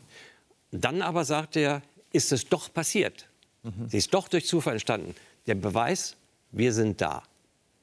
Dann 0.72 1.02
aber 1.02 1.26
sagt 1.26 1.58
er, 1.58 1.82
ist 2.14 2.32
es 2.32 2.46
doch 2.48 2.74
passiert. 2.74 3.28
Mhm. 3.64 3.90
Sie 3.90 3.98
ist 3.98 4.14
doch 4.14 4.30
durch 4.30 4.46
Zufall 4.46 4.74
entstanden 4.74 5.16
der 5.48 5.56
Beweis, 5.56 6.16
wir 6.52 6.74
sind 6.74 7.02
da. 7.02 7.24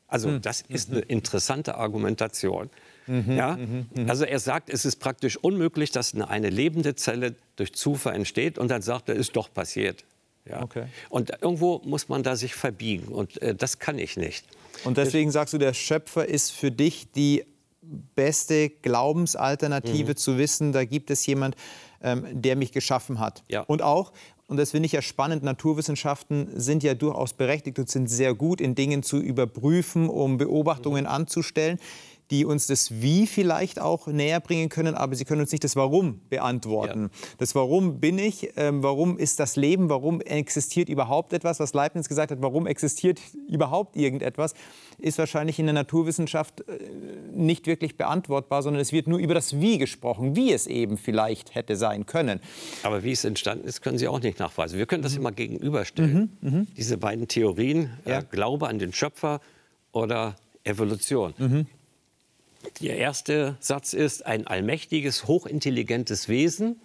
Also 0.07 0.29
hm. 0.29 0.43
das 0.43 0.63
ist 0.63 0.91
eine 0.91 1.01
interessante 1.01 1.77
Argumentation. 1.77 2.69
Mhm, 3.07 3.37
ja? 3.37 3.57
Mhm, 3.57 3.87
mhm. 3.95 4.11
Also 4.11 4.25
er 4.25 4.39
sagt, 4.39 4.71
es 4.71 4.85
ist 4.85 4.97
praktisch 4.97 5.37
unmöglich, 5.37 5.91
dass 5.91 6.15
eine, 6.15 6.29
eine, 6.29 6.51
lebende 6.51 6.95
Zelle 6.95 7.35
durch 7.57 7.75
Zufall 7.75 8.15
entsteht 8.15 8.59
und 8.59 8.69
dann 8.71 8.83
sagt 8.83 9.09
er, 9.09 9.15
ist 9.15 9.37
doch 9.37 9.53
passiert. 9.53 10.05
Ja? 10.45 10.63
Okay. 10.63 10.87
Und 11.09 11.31
irgendwo 11.41 11.81
muss 11.85 12.09
man 12.09 12.23
da 12.23 12.37
sich 12.37 12.55
verbiegen 12.55 13.09
und 13.09 13.41
äh, 13.43 13.55
das 13.55 13.79
kann 13.79 13.99
ich 13.99 14.17
nicht. 14.17 14.45
Und 14.85 14.97
deswegen 14.97 15.31
sagst 15.31 15.55
du, 15.55 15.59
der 15.59 15.75
Schöpfer 15.75 16.27
ist 16.27 16.53
für 16.53 16.71
dich 16.71 17.11
die 17.13 17.45
beste 18.15 18.69
Glaubensalternative 18.69 20.13
mhm. 20.13 20.17
zu 20.17 20.39
wissen, 20.39 20.73
da 20.73 20.85
gibt 20.85 21.11
es 21.11 21.27
jemand, 21.27 21.57
ähm, 22.03 22.27
der 22.31 22.57
mich 22.57 22.73
geschaffen 22.73 23.19
hat. 23.19 23.43
Ja. 23.49 23.63
Und 23.63 23.83
auch, 23.83 24.13
und 24.51 24.57
das 24.57 24.73
finde 24.73 24.87
ich 24.87 24.93
ja 24.93 25.01
spannend, 25.01 25.45
Naturwissenschaften 25.45 26.49
sind 26.57 26.83
ja 26.83 26.95
durchaus 26.95 27.35
berechtigt 27.35 27.79
und 27.79 27.89
sind 27.89 28.11
sehr 28.11 28.35
gut 28.35 28.61
in 28.61 28.75
Dingen 28.75 29.05
zu 29.05 29.19
überprüfen, 29.19 30.09
um 30.09 30.39
Beobachtungen 30.39 31.05
mhm. 31.05 31.11
anzustellen 31.11 31.79
die 32.31 32.45
uns 32.45 32.67
das 32.67 33.03
Wie 33.03 33.27
vielleicht 33.27 33.81
auch 33.81 34.07
näher 34.07 34.41
bringen 34.41 34.69
können, 34.69 34.95
aber 34.95 35.15
sie 35.15 35.25
können 35.25 35.41
uns 35.41 35.53
nicht 35.53 35.65
das 35.65 35.77
Warum 35.77 36.21
beantworten. 36.29 37.11
Ja. 37.13 37.29
Das 37.39 37.55
Warum 37.55 38.01
bin 38.01 38.19
ich, 38.19 38.51
ähm, 38.57 38.83
warum 38.83 39.19
ist 39.19 39.41
das 39.41 39.57
Leben, 39.57 39.89
warum 39.89 40.21
existiert 40.21 40.89
überhaupt 40.89 41.33
etwas, 41.33 41.61
was 41.61 41.75
Leibniz 41.75 42.09
gesagt 42.09 42.31
hat, 42.31 42.39
warum 42.41 42.67
existiert 42.67 43.21
überhaupt 43.49 43.97
irgendetwas, 43.97 44.55
ist 44.99 45.19
wahrscheinlich 45.19 45.59
in 45.59 45.67
der 45.67 45.73
Naturwissenschaft 45.73 46.61
äh, 46.61 46.79
nicht 47.33 47.67
wirklich 47.67 47.97
beantwortbar, 47.97 48.63
sondern 48.63 48.81
es 48.81 48.93
wird 48.93 49.09
nur 49.09 49.19
über 49.19 49.35
das 49.35 49.61
Wie 49.61 49.79
gesprochen, 49.79 50.37
wie 50.37 50.53
es 50.53 50.67
eben 50.67 50.97
vielleicht 50.97 51.55
hätte 51.55 51.77
sein 51.77 52.07
können. 52.07 52.41
Aber 52.83 53.03
wie 53.03 53.13
es 53.13 53.25
entstanden 53.25 53.67
ist, 53.67 53.81
können 53.81 53.99
Sie 53.99 54.07
auch 54.07 54.21
nicht 54.21 54.39
nachweisen. 54.39 54.79
Wir 54.79 54.87
können 54.87 55.03
das 55.03 55.13
mhm. 55.13 55.21
immer 55.21 55.33
gegenüberstellen. 55.33 56.39
Mhm. 56.41 56.51
Mhm. 56.51 56.67
Diese 56.77 56.97
beiden 56.97 57.27
Theorien, 57.29 57.91
äh, 58.05 58.11
ja. 58.11 58.19
äh, 58.21 58.25
Glaube 58.31 58.69
an 58.69 58.79
den 58.79 58.93
Schöpfer 58.93 59.41
oder 59.93 60.37
Evolution. 60.65 61.35
Mhm. 61.39 61.67
Der 62.81 62.97
erste 62.97 63.57
Satz 63.61 63.93
ist, 63.93 64.27
ein 64.27 64.47
allmächtiges, 64.47 65.27
hochintelligentes 65.27 66.29
Wesen 66.29 66.81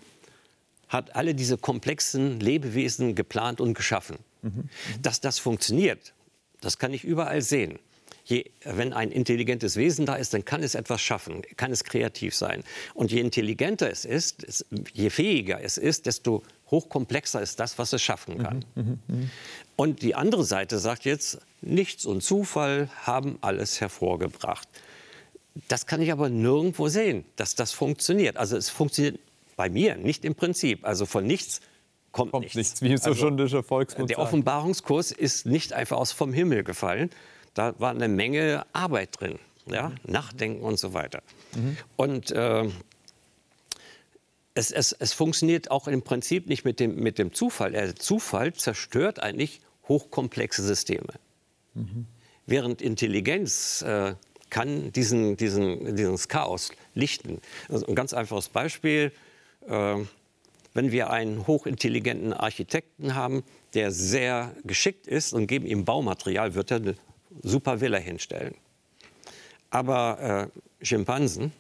hat 0.88 1.16
alle 1.16 1.36
diese 1.36 1.58
komplexen 1.58 2.40
Lebewesen 2.40 3.16
geplant 3.16 3.60
und 3.60 3.74
geschaffen. 3.74 4.18
Mhm. 4.42 4.70
Dass 5.02 5.20
das 5.22 5.40
funktioniert, 5.40 6.14
das 6.62 6.78
kann 6.78 6.94
ich 6.94 7.04
überall 7.04 7.42
sehen. 7.42 7.80
Je, 8.24 8.50
wenn 8.64 8.92
ein 8.92 9.12
intelligentes 9.12 9.76
Wesen 9.76 10.08
da 10.08 10.16
ist, 10.16 10.34
dann 10.34 10.46
kann 10.46 10.64
es 10.64 10.74
etwas 10.74 11.00
schaffen, 11.00 11.44
kann 11.58 11.72
es 11.72 11.84
kreativ 11.84 12.34
sein. 12.34 12.64
Und 12.96 13.12
je 13.12 13.20
intelligenter 13.20 13.92
es 13.92 14.04
ist, 14.04 14.66
je 14.94 15.12
fähiger 15.12 15.62
es 15.62 15.78
ist, 15.78 16.08
desto 16.08 16.42
hochkomplexer 16.72 17.42
ist 17.42 17.60
das, 17.60 17.78
was 17.78 17.94
es 17.94 18.02
schaffen 18.02 18.40
kann. 18.40 18.66
Mhm, 18.74 19.00
mh, 19.08 19.16
mh. 19.16 19.30
Und 19.76 20.02
die 20.02 20.16
andere 20.16 20.44
Seite 20.44 20.80
sagt 20.80 21.06
jetzt, 21.06 21.40
nichts 21.62 22.06
und 22.06 22.24
Zufall 22.24 22.90
haben 23.04 23.38
alles 23.42 23.80
hervorgebracht. 23.80 24.68
Das 25.68 25.86
kann 25.86 26.02
ich 26.02 26.12
aber 26.12 26.30
nirgendwo 26.30 26.90
sehen, 26.90 27.26
dass 27.38 27.56
das 27.56 27.72
funktioniert. 27.72 28.38
Also 28.38 28.58
es 28.58 28.70
funktioniert 28.70 29.20
bei 29.56 29.70
mir 29.70 29.96
nicht 29.96 30.26
im 30.26 30.36
Prinzip. 30.36 30.86
Also 30.86 31.06
von 31.06 31.26
nichts 31.26 31.62
kommt, 32.12 32.32
kommt 32.32 32.44
nichts. 32.44 32.56
nichts. 32.58 32.82
Wie 32.82 32.92
es 32.92 33.04
so 33.04 33.12
also, 33.12 33.22
schon 33.22 33.38
der 33.38 33.64
Volksmund 33.64 34.10
Der 34.10 34.20
Offenbarungskurs 34.20 35.12
ist 35.12 35.46
nicht 35.46 35.74
einfach 35.74 35.98
aus 35.98 36.12
vom 36.12 36.34
Himmel 36.34 36.64
gefallen. 36.64 37.10
Da 37.54 37.74
war 37.80 37.92
eine 37.92 38.10
Menge 38.10 38.66
Arbeit 38.74 39.20
drin, 39.20 39.40
ja? 39.66 39.90
Mhm. 39.90 40.12
Nachdenken 40.12 40.64
und 40.64 40.78
so 40.78 40.94
weiter. 40.94 41.22
Mhm. 41.56 41.78
Und 41.96 42.32
äh, 42.32 42.70
es, 44.56 44.72
es, 44.72 44.92
es, 44.92 45.14
funktioniert 45.14 45.72
auch 45.72 45.88
im 45.88 46.02
Prinzip 46.02 46.48
nicht 46.48 46.66
mit 46.66 46.82
dem, 46.82 46.96
mit 46.96 47.18
dem 47.18 47.34
Zufall. 47.34 47.72
Der 47.72 47.96
Zufall 47.96 48.54
zerstört 48.54 49.20
eigentlich 49.20 49.62
hochkomplexe 49.88 50.64
Systeme. 50.64 51.14
Mhm. 51.74 52.08
Während 52.46 52.82
Intelligenz 52.82 53.82
äh, 53.82 54.16
kann 54.56 54.94
diesen, 54.94 55.36
diesen, 55.36 55.98
dieses 55.98 56.30
Chaos 56.30 56.72
lichten. 56.94 57.42
Also 57.68 57.88
ein 57.88 57.94
ganz 57.94 58.14
einfaches 58.14 58.48
Beispiel. 58.48 59.12
Äh, 59.68 59.96
wenn 60.74 60.94
wir 60.94 61.10
einen 61.10 61.46
hochintelligenten 61.46 62.32
Architekten 62.32 63.16
haben, 63.16 63.44
der 63.74 63.92
sehr 63.92 64.56
geschickt 64.64 65.08
ist 65.08 65.34
und 65.34 65.48
geben 65.48 65.66
ihm 65.66 65.84
Baumaterial, 65.84 66.56
wird 66.56 66.72
er 66.72 66.78
eine 66.78 66.96
super 67.44 67.82
Villa 67.82 67.98
hinstellen. 67.98 68.56
Aber 69.72 70.50
äh, 70.80 70.86
Schimpansen 70.86 71.52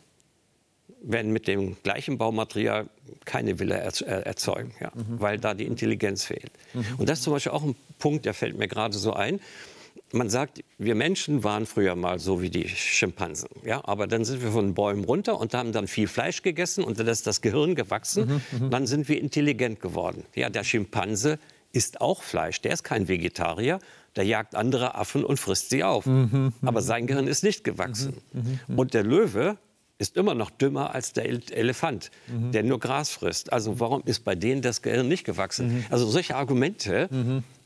werden 1.02 1.34
mit 1.34 1.50
dem 1.50 1.76
gleichen 1.84 2.18
Baumaterial 2.18 2.88
keine 3.26 3.60
Villa 3.60 3.76
erzeugen, 3.76 4.74
ja, 4.80 4.94
mhm. 4.96 5.20
weil 5.20 5.38
da 5.38 5.54
die 5.54 5.66
Intelligenz 5.66 6.24
fehlt. 6.24 6.54
Mhm. 6.74 6.86
Und 7.00 7.10
das 7.10 7.20
ist 7.20 7.26
zum 7.26 7.34
Beispiel 7.34 7.52
auch 7.52 7.64
ein 7.64 7.76
Punkt, 8.00 8.24
der 8.24 8.34
fällt 8.34 8.58
mir 8.58 8.70
gerade 8.70 8.98
so 8.98 9.12
ein 9.12 9.42
man 10.12 10.30
sagt, 10.30 10.64
wir 10.78 10.96
Menschen 10.96 11.44
waren 11.44 11.66
früher 11.66 11.96
mal 11.96 12.20
so 12.20 12.42
wie 12.42 12.50
die 12.50 12.68
Schimpansen. 12.68 13.50
Ja? 13.66 13.82
Aber 13.84 14.08
dann 14.08 14.26
sind 14.26 14.42
wir 14.42 14.52
von 14.52 14.68
den 14.68 14.74
Bäumen 14.74 15.04
runter 15.04 15.40
und 15.40 15.54
haben 15.54 15.72
dann 15.72 15.88
viel 15.88 16.08
Fleisch 16.08 16.42
gegessen 16.42 16.84
und 16.84 17.00
dann 17.00 17.08
ist 17.08 17.28
das 17.28 17.42
Gehirn 17.42 17.76
gewachsen. 17.76 18.42
Mhm, 18.52 18.66
mhm. 18.66 18.70
dann 18.70 18.88
sind 18.88 19.10
wir 19.10 19.20
intelligent 19.20 19.80
geworden. 19.80 20.24
Ja, 20.36 20.50
der 20.50 20.64
Schimpanse 20.64 21.40
isst 21.74 22.02
auch 22.02 22.24
Fleisch. 22.24 22.62
Der 22.62 22.74
ist 22.74 22.84
kein 22.84 23.08
Vegetarier. 23.08 23.80
Der 24.16 24.24
jagt 24.24 24.56
andere 24.56 24.96
Affen 24.96 25.26
und 25.26 25.40
frisst 25.40 25.70
sie 25.70 25.84
auf. 25.84 26.06
Mhm, 26.06 26.30
mhm. 26.32 26.54
Aber 26.62 26.82
sein 26.82 27.06
Gehirn 27.06 27.28
ist 27.28 27.44
nicht 27.44 27.64
gewachsen. 27.64 28.22
Mhm, 28.32 28.60
mhm, 28.68 28.80
und 28.80 28.94
der 28.94 29.04
Löwe 29.04 29.58
ist 29.98 30.18
immer 30.18 30.36
noch 30.36 30.50
dümmer 30.50 30.94
als 30.94 31.14
der 31.14 31.26
Elefant, 31.26 32.12
der 32.28 32.64
nur 32.64 32.82
Gras 32.82 33.12
frisst. 33.12 33.54
Also 33.54 33.80
warum 33.80 34.04
ist 34.04 34.26
bei 34.26 34.36
denen 34.36 34.62
das 34.62 34.82
Gehirn 34.82 35.08
nicht 35.08 35.24
gewachsen? 35.24 35.86
Also 35.90 36.06
solche 36.06 36.36
Argumente 36.36 37.08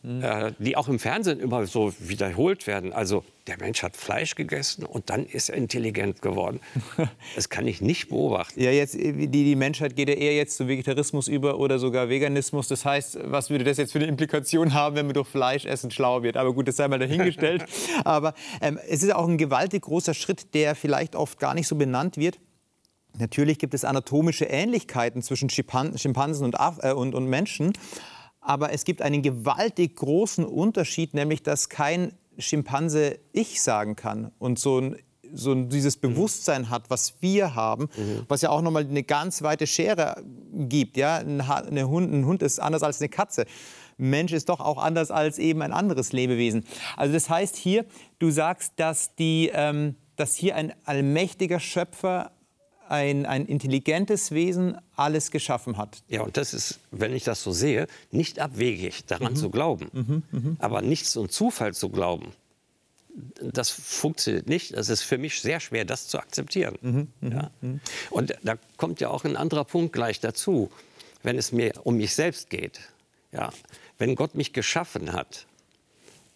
mhm 0.03 0.19
äh, 0.21 0.51
die 0.59 0.77
auch 0.77 0.87
im 0.87 0.99
Fernsehen 0.99 1.39
immer 1.39 1.65
so 1.65 1.93
wiederholt 1.99 2.67
werden. 2.67 2.93
Also 2.93 3.23
der 3.47 3.57
Mensch 3.57 3.83
hat 3.83 3.97
Fleisch 3.97 4.35
gegessen 4.35 4.85
und 4.85 5.09
dann 5.09 5.25
ist 5.25 5.49
er 5.49 5.55
intelligent 5.55 6.21
geworden. 6.21 6.59
Das 7.35 7.49
kann 7.49 7.67
ich 7.67 7.81
nicht 7.81 8.09
beobachten. 8.09 8.61
Ja, 8.61 8.71
jetzt, 8.71 8.95
die, 8.95 9.27
die 9.27 9.55
Menschheit 9.55 9.95
geht 9.95 10.09
ja 10.09 10.15
eher 10.15 10.35
jetzt 10.35 10.57
zu 10.57 10.67
Vegetarismus 10.67 11.27
über 11.27 11.59
oder 11.59 11.79
sogar 11.79 12.09
Veganismus. 12.09 12.67
Das 12.67 12.85
heißt, 12.85 13.19
was 13.23 13.49
würde 13.49 13.63
das 13.63 13.77
jetzt 13.77 13.91
für 13.91 13.99
eine 13.99 14.07
Implikation 14.07 14.73
haben, 14.73 14.95
wenn 14.95 15.05
man 15.05 15.13
durch 15.13 15.27
Fleischessen 15.27 15.91
schlau 15.91 16.23
wird? 16.23 16.37
Aber 16.37 16.53
gut, 16.53 16.67
das 16.67 16.75
sei 16.75 16.87
mal 16.87 16.99
dahingestellt. 16.99 17.65
Aber 18.03 18.33
ähm, 18.61 18.79
es 18.87 19.03
ist 19.03 19.13
auch 19.13 19.27
ein 19.27 19.37
gewaltig 19.37 19.83
großer 19.83 20.13
Schritt, 20.13 20.53
der 20.53 20.75
vielleicht 20.75 21.15
oft 21.15 21.39
gar 21.39 21.53
nicht 21.53 21.67
so 21.67 21.75
benannt 21.75 22.17
wird. 22.17 22.39
Natürlich 23.17 23.57
gibt 23.59 23.73
es 23.73 23.85
anatomische 23.85 24.45
Ähnlichkeiten 24.45 25.21
zwischen 25.21 25.49
Schimpansen 25.49 26.45
und, 26.45 26.55
äh, 26.81 26.93
und, 26.93 27.15
und 27.15 27.25
Menschen. 27.25 27.73
Aber 28.49 28.73
es 28.73 28.83
gibt 28.83 29.03
einen 29.03 29.21
gewaltig 29.21 29.97
großen 29.97 30.43
Unterschied, 30.43 31.13
nämlich 31.13 31.43
dass 31.43 31.69
kein 31.69 32.13
Schimpanse 32.39 33.19
ich 33.31 33.61
sagen 33.61 33.95
kann 33.95 34.31
und 34.39 34.57
so 34.57 34.79
ein 34.81 34.95
so 35.31 35.53
dieses 35.53 35.97
mhm. 35.97 36.01
Bewusstsein 36.01 36.71
hat, 36.71 36.89
was 36.89 37.21
wir 37.21 37.53
haben, 37.53 37.89
mhm. 37.95 38.25
was 38.27 38.41
ja 38.41 38.49
auch 38.49 38.63
nochmal 38.63 38.87
eine 38.87 39.03
ganz 39.03 39.43
weite 39.43 39.67
Schere 39.67 40.23
gibt. 40.51 40.97
Ja? 40.97 41.17
Ein, 41.17 41.47
Hund, 41.87 42.11
ein 42.11 42.25
Hund 42.25 42.41
ist 42.41 42.59
anders 42.59 42.81
als 42.81 42.99
eine 42.99 43.09
Katze. 43.09 43.45
Ein 43.99 44.09
Mensch 44.09 44.33
ist 44.33 44.49
doch 44.49 44.61
auch 44.61 44.79
anders 44.79 45.11
als 45.11 45.37
eben 45.37 45.61
ein 45.61 45.71
anderes 45.71 46.11
Lebewesen. 46.11 46.63
Also 46.97 47.13
das 47.13 47.29
heißt 47.29 47.55
hier, 47.55 47.85
du 48.17 48.31
sagst, 48.31 48.73
dass, 48.77 49.13
die, 49.13 49.51
ähm, 49.53 49.93
dass 50.15 50.33
hier 50.33 50.55
ein 50.55 50.73
allmächtiger 50.85 51.59
Schöpfer 51.59 52.31
ein, 52.89 53.25
ein 53.25 53.45
intelligentes 53.45 54.31
Wesen 54.31 54.77
alles 54.95 55.31
geschaffen 55.31 55.77
hat. 55.77 56.01
Ja, 56.07 56.21
und 56.23 56.37
das 56.37 56.53
ist, 56.53 56.79
wenn 56.91 57.13
ich 57.13 57.23
das 57.23 57.43
so 57.43 57.51
sehe, 57.51 57.87
nicht 58.11 58.39
abwegig, 58.39 59.05
daran 59.05 59.33
mhm. 59.33 59.37
zu 59.37 59.49
glauben. 59.49 59.89
Mhm, 59.93 60.23
mh. 60.31 60.55
Aber 60.59 60.81
nichts 60.81 61.15
und 61.15 61.31
Zufall 61.31 61.73
zu 61.73 61.89
glauben, 61.89 62.31
das 63.41 63.69
funktioniert 63.69 64.47
nicht. 64.47 64.71
Es 64.71 64.89
ist 64.89 65.03
für 65.03 65.17
mich 65.17 65.41
sehr 65.41 65.59
schwer, 65.59 65.85
das 65.85 66.07
zu 66.07 66.19
akzeptieren. 66.19 66.77
Mhm, 66.81 67.07
mhm, 67.21 67.31
ja. 67.31 67.51
Mhm. 67.61 67.79
Und 68.09 68.35
da 68.43 68.55
kommt 68.77 69.01
ja 69.01 69.09
auch 69.09 69.23
ein 69.23 69.35
anderer 69.35 69.65
Punkt 69.65 69.93
gleich 69.93 70.19
dazu, 70.19 70.71
wenn 71.21 71.37
es 71.37 71.51
mir 71.51 71.73
um 71.83 71.97
mich 71.97 72.15
selbst 72.15 72.49
geht. 72.49 72.79
Ja. 73.31 73.51
Wenn 73.97 74.15
Gott 74.15 74.35
mich 74.35 74.53
geschaffen 74.53 75.13
hat, 75.13 75.45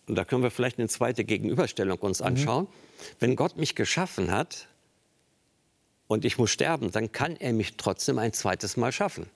und 0.07 0.15
da 0.15 0.25
können 0.25 0.43
wir 0.43 0.51
vielleicht 0.51 0.79
eine 0.79 0.89
zweite 0.89 1.23
Gegenüberstellung 1.23 1.97
uns 1.99 2.19
mhm. 2.19 2.27
anschauen, 2.27 2.67
wenn 3.19 3.35
Gott 3.35 3.57
mich 3.57 3.75
geschaffen 3.75 4.31
hat, 4.31 4.67
und 6.07 6.25
ich 6.25 6.37
muss 6.37 6.51
sterben, 6.51 6.91
dann 6.91 7.11
kann 7.11 7.35
er 7.35 7.53
mich 7.53 7.77
trotzdem 7.77 8.19
ein 8.19 8.33
zweites 8.33 8.77
Mal 8.77 8.91
schaffen. 8.91 9.29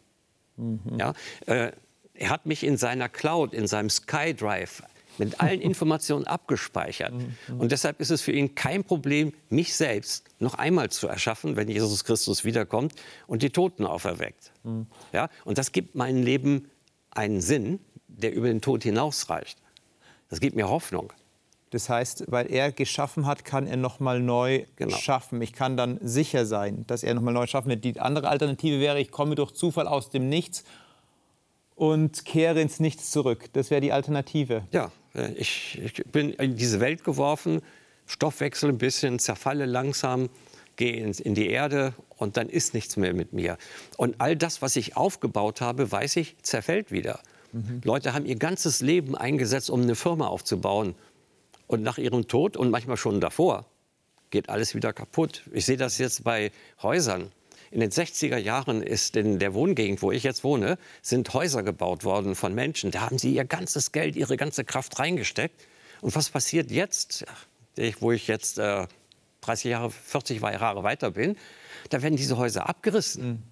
Mhm. 0.58 0.80
Ja, 0.97 1.13
äh, 1.45 1.71
er 2.13 2.30
hat 2.30 2.45
mich 2.45 2.63
in 2.63 2.77
seiner 2.77 3.10
Cloud, 3.10 3.53
in 3.53 3.67
seinem 3.67 3.89
SkyDrive 3.89 4.84
mit 5.17 5.39
allen 5.39 5.62
Informationen 5.62 6.25
abgespeichert. 6.25 7.13
Mhm. 7.13 7.60
Und 7.60 7.71
deshalb 7.71 7.99
ist 7.99 8.12
es 8.12 8.21
für 8.21 8.32
ihn 8.32 8.56
kein 8.56 8.84
Problem, 8.84 9.34
mich 9.49 9.75
selbst 9.75 10.25
noch 10.39 10.56
einmal 10.56 10.89
zu 10.89 11.08
erschaffen, 11.08 11.56
wenn 11.56 11.69
Jesus 11.69 12.03
Christus 12.03 12.43
wiederkommt 12.43 12.93
und 13.27 13.43
die 13.43 13.49
Toten 13.49 13.86
auferweckt. 13.86 14.51
Mhm. 14.63 14.88
Ja? 15.13 15.30
Und 15.45 15.58
das 15.58 15.71
gibt 15.71 15.95
meinem 15.95 16.23
Leben 16.23 16.69
einen 17.12 17.41
Sinn, 17.41 17.80
der 18.08 18.34
über 18.34 18.47
den 18.47 18.62
Tod 18.62 18.84
hinausreicht. 18.84 19.60
Das 20.30 20.39
gibt 20.39 20.56
mir 20.56 20.69
Hoffnung. 20.69 21.13
Das 21.71 21.89
heißt, 21.89 22.25
weil 22.27 22.51
er 22.51 22.71
geschaffen 22.71 23.25
hat, 23.25 23.43
kann 23.43 23.67
er 23.67 23.75
noch 23.75 23.99
mal 23.99 24.21
neu 24.21 24.65
genau. 24.77 24.95
schaffen. 24.95 25.41
Ich 25.41 25.51
kann 25.51 25.75
dann 25.75 25.99
sicher 26.01 26.45
sein, 26.45 26.86
dass 26.88 27.03
er 27.03 27.13
noch 27.13 27.21
mal 27.21 27.34
neu 27.34 27.45
schaffen 27.45 27.69
wird. 27.69 27.84
Die 27.84 27.99
andere 27.99 28.30
Alternative 28.30 28.80
wäre, 28.80 28.99
ich 28.99 29.12
komme 29.12 29.36
durch 29.36 29.51
Zufall 29.51 29.88
aus 29.88 30.10
dem 30.10 30.30
Nichts 30.30 30.63
und 31.75 32.23
kehre 32.23 32.62
ins 32.62 32.80
Nichts 32.80 33.12
zurück. 33.12 33.49
Das 33.53 33.69
wäre 33.69 33.82
die 33.82 33.91
Alternative. 33.91 34.63
Ja, 34.71 34.91
äh, 35.13 35.34
ich, 35.34 35.80
ich 35.84 36.06
bin 36.06 36.32
in 36.32 36.56
diese 36.56 36.80
Welt 36.80 37.03
geworfen, 37.03 37.62
Stoffwechsel 38.06 38.69
ein 38.69 38.77
bisschen, 38.77 39.19
zerfalle 39.19 39.65
langsam, 39.65 40.30
gehe 40.77 40.93
in, 41.03 41.12
in 41.12 41.36
die 41.36 41.49
Erde 41.49 41.93
und 42.15 42.38
dann 42.38 42.47
ist 42.47 42.73
nichts 42.73 42.95
mehr 42.95 43.13
mit 43.13 43.34
mir. 43.34 43.58
Und 43.97 44.15
all 44.19 44.38
das, 44.38 44.62
was 44.62 44.77
ich 44.77 44.95
aufgebaut 44.95 45.60
habe, 45.60 45.91
weiß 45.91 46.15
ich, 46.15 46.38
zerfällt 46.43 46.91
wieder. 46.91 47.19
Mhm. 47.51 47.82
Leute 47.84 48.13
haben 48.13 48.25
ihr 48.25 48.38
ganzes 48.38 48.80
Leben 48.80 49.15
eingesetzt, 49.15 49.69
um 49.69 49.82
eine 49.82 49.95
Firma 49.95 50.27
aufzubauen 50.27 50.95
und 51.67 51.84
nach 51.84 51.97
ihrem 51.97 52.27
Tod 52.27 52.58
und 52.58 52.71
manchmal 52.71 52.97
schon 52.97 53.21
davor 53.21 53.65
geht 54.30 54.49
alles 54.49 54.75
wieder 54.75 54.93
kaputt. 54.93 55.43
Ich 55.51 55.65
sehe 55.65 55.77
das 55.77 55.97
jetzt 55.97 56.23
bei 56.23 56.51
Häusern. 56.82 57.32
In 57.69 57.82
den 57.82 57.91
60er 57.91 58.38
Jahren 58.38 58.82
ist 58.82 59.15
in 59.17 59.39
der 59.39 59.53
Wohngegend, 59.53 60.01
wo 60.01 60.12
ich 60.12 60.23
jetzt 60.23 60.43
wohne, 60.43 60.77
sind 61.01 61.34
Häuser 61.34 61.63
gebaut 61.63 62.06
worden 62.06 62.36
von 62.36 62.56
Menschen. 62.56 62.91
Da 62.91 63.01
haben 63.01 63.17
sie 63.17 63.34
ihr 63.34 63.45
ganzes 63.45 63.91
Geld, 63.91 64.15
ihre 64.15 64.38
ganze 64.38 64.63
Kraft 64.63 64.99
reingesteckt. 64.99 65.67
Und 66.01 66.15
was 66.15 66.30
passiert 66.30 66.71
jetzt, 66.71 67.25
wo 67.99 68.12
ich 68.12 68.27
jetzt 68.27 68.60
äh, 68.60 68.88
30 69.41 69.71
Jahre, 69.71 69.91
40 69.91 70.41
Jahre 70.41 70.84
weiter 70.84 71.12
bin? 71.12 71.36
Da 71.89 72.01
werden 72.01 72.15
diese 72.15 72.38
Häuser 72.38 72.69
abgerissen. 72.69 73.27
Mhm. 73.27 73.43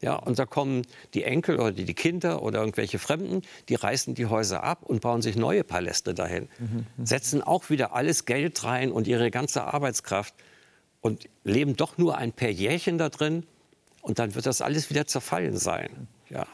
Ja, 0.00 0.14
und 0.14 0.38
da 0.38 0.46
kommen 0.46 0.82
die 1.12 1.24
Enkel 1.24 1.60
oder 1.60 1.72
die 1.72 1.94
Kinder 1.94 2.42
oder 2.42 2.60
irgendwelche 2.60 2.98
Fremden, 2.98 3.42
die 3.68 3.74
reißen 3.74 4.14
die 4.14 4.26
Häuser 4.26 4.62
ab 4.62 4.82
und 4.82 5.02
bauen 5.02 5.20
sich 5.20 5.36
neue 5.36 5.62
Paläste 5.62 6.14
dahin. 6.14 6.48
Mhm. 6.58 6.86
Setzen 7.04 7.42
auch 7.42 7.68
wieder 7.68 7.94
alles 7.94 8.24
Geld 8.24 8.64
rein 8.64 8.92
und 8.92 9.06
ihre 9.06 9.30
ganze 9.30 9.64
Arbeitskraft 9.64 10.34
und 11.02 11.28
leben 11.44 11.76
doch 11.76 11.98
nur 11.98 12.16
ein 12.16 12.32
paar 12.32 12.48
Jährchen 12.48 12.96
da 12.96 13.10
drin 13.10 13.44
und 14.00 14.18
dann 14.18 14.34
wird 14.34 14.46
das 14.46 14.62
alles 14.62 14.88
wieder 14.88 15.06
zerfallen 15.06 15.58
sein. 15.58 16.08
Ja. 16.30 16.46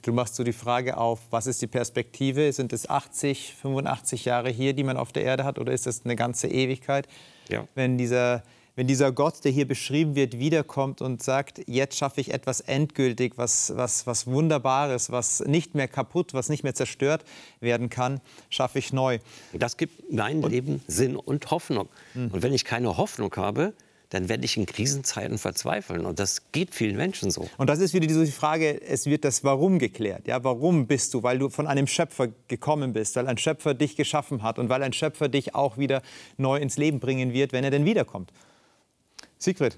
Du 0.00 0.14
machst 0.14 0.34
so 0.34 0.44
die 0.44 0.54
Frage 0.54 0.96
auf, 0.96 1.20
was 1.30 1.46
ist 1.46 1.60
die 1.60 1.66
Perspektive? 1.66 2.52
Sind 2.54 2.72
es 2.72 2.88
80, 2.88 3.54
85 3.60 4.24
Jahre 4.24 4.48
hier, 4.48 4.72
die 4.72 4.82
man 4.82 4.96
auf 4.96 5.12
der 5.12 5.24
Erde 5.24 5.44
hat, 5.44 5.58
oder 5.58 5.74
ist 5.74 5.86
das 5.86 6.06
eine 6.06 6.16
ganze 6.16 6.48
Ewigkeit? 6.48 7.06
Ja. 7.50 7.68
Wenn 7.74 7.98
dieser 7.98 8.42
wenn 8.76 8.86
dieser 8.86 9.12
Gott, 9.12 9.44
der 9.44 9.52
hier 9.52 9.68
beschrieben 9.68 10.16
wird, 10.16 10.38
wiederkommt 10.38 11.00
und 11.00 11.22
sagt, 11.22 11.62
jetzt 11.66 11.96
schaffe 11.96 12.20
ich 12.20 12.32
etwas 12.32 12.60
endgültig, 12.60 13.34
was, 13.36 13.72
was, 13.76 14.06
was 14.06 14.26
Wunderbares, 14.26 15.10
was 15.10 15.40
nicht 15.40 15.74
mehr 15.74 15.88
kaputt, 15.88 16.34
was 16.34 16.48
nicht 16.48 16.64
mehr 16.64 16.74
zerstört 16.74 17.24
werden 17.60 17.88
kann, 17.88 18.20
schaffe 18.50 18.78
ich 18.78 18.92
neu. 18.92 19.18
Das 19.52 19.76
gibt 19.76 20.12
mein 20.12 20.42
und, 20.42 20.50
Leben 20.50 20.82
Sinn 20.88 21.16
und 21.16 21.50
Hoffnung. 21.50 21.88
Mhm. 22.14 22.30
Und 22.32 22.42
wenn 22.42 22.52
ich 22.52 22.64
keine 22.64 22.96
Hoffnung 22.96 23.34
habe, 23.36 23.74
dann 24.10 24.28
werde 24.28 24.44
ich 24.44 24.56
in 24.56 24.66
Krisenzeiten 24.66 25.38
verzweifeln. 25.38 26.06
Und 26.06 26.20
das 26.20 26.52
geht 26.52 26.74
vielen 26.74 26.96
Menschen 26.96 27.30
so. 27.30 27.48
Und 27.56 27.68
das 27.68 27.80
ist 27.80 27.94
wieder 27.94 28.06
die 28.06 28.30
Frage, 28.30 28.80
es 28.82 29.06
wird 29.06 29.24
das 29.24 29.42
Warum 29.42 29.78
geklärt. 29.78 30.28
Ja, 30.28 30.44
warum 30.44 30.86
bist 30.86 31.14
du? 31.14 31.22
Weil 31.22 31.38
du 31.38 31.48
von 31.48 31.66
einem 31.66 31.86
Schöpfer 31.88 32.28
gekommen 32.46 32.92
bist, 32.92 33.16
weil 33.16 33.26
ein 33.26 33.38
Schöpfer 33.38 33.74
dich 33.74 33.96
geschaffen 33.96 34.42
hat 34.42 34.58
und 34.58 34.68
weil 34.68 34.82
ein 34.82 34.92
Schöpfer 34.92 35.28
dich 35.28 35.54
auch 35.54 35.78
wieder 35.78 36.02
neu 36.36 36.58
ins 36.58 36.76
Leben 36.76 37.00
bringen 37.00 37.32
wird, 37.32 37.52
wenn 37.52 37.64
er 37.64 37.70
denn 37.70 37.84
wiederkommt. 37.84 38.30
Siegfried, 39.44 39.76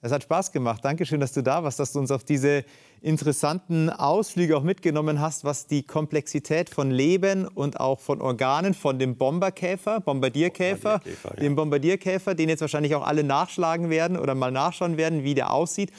es 0.00 0.12
hat 0.12 0.22
Spaß 0.22 0.52
gemacht. 0.52 0.84
Dankeschön, 0.84 1.18
dass 1.18 1.32
du 1.32 1.42
da 1.42 1.64
warst, 1.64 1.80
dass 1.80 1.92
du 1.92 1.98
uns 1.98 2.12
auf 2.12 2.22
diese 2.22 2.64
interessanten 3.00 3.90
Ausflüge 3.90 4.56
auch 4.56 4.62
mitgenommen 4.62 5.20
hast, 5.20 5.42
was 5.44 5.66
die 5.66 5.82
Komplexität 5.82 6.70
von 6.70 6.92
Leben 6.92 7.48
und 7.48 7.80
auch 7.80 7.98
von 7.98 8.20
Organen, 8.20 8.74
von 8.74 9.00
dem 9.00 9.16
Bomberkäfer, 9.16 10.00
Bombardierkäfer, 10.00 10.98
Bombardierkäfer 11.00 11.34
ja. 11.36 11.42
dem 11.42 11.56
Bombardierkäfer, 11.56 12.36
den 12.36 12.48
jetzt 12.48 12.60
wahrscheinlich 12.60 12.94
auch 12.94 13.04
alle 13.04 13.24
nachschlagen 13.24 13.90
werden 13.90 14.16
oder 14.16 14.36
mal 14.36 14.52
nachschauen 14.52 14.96
werden, 14.96 15.24
wie 15.24 15.34
der 15.34 15.52
aussieht, 15.52 15.90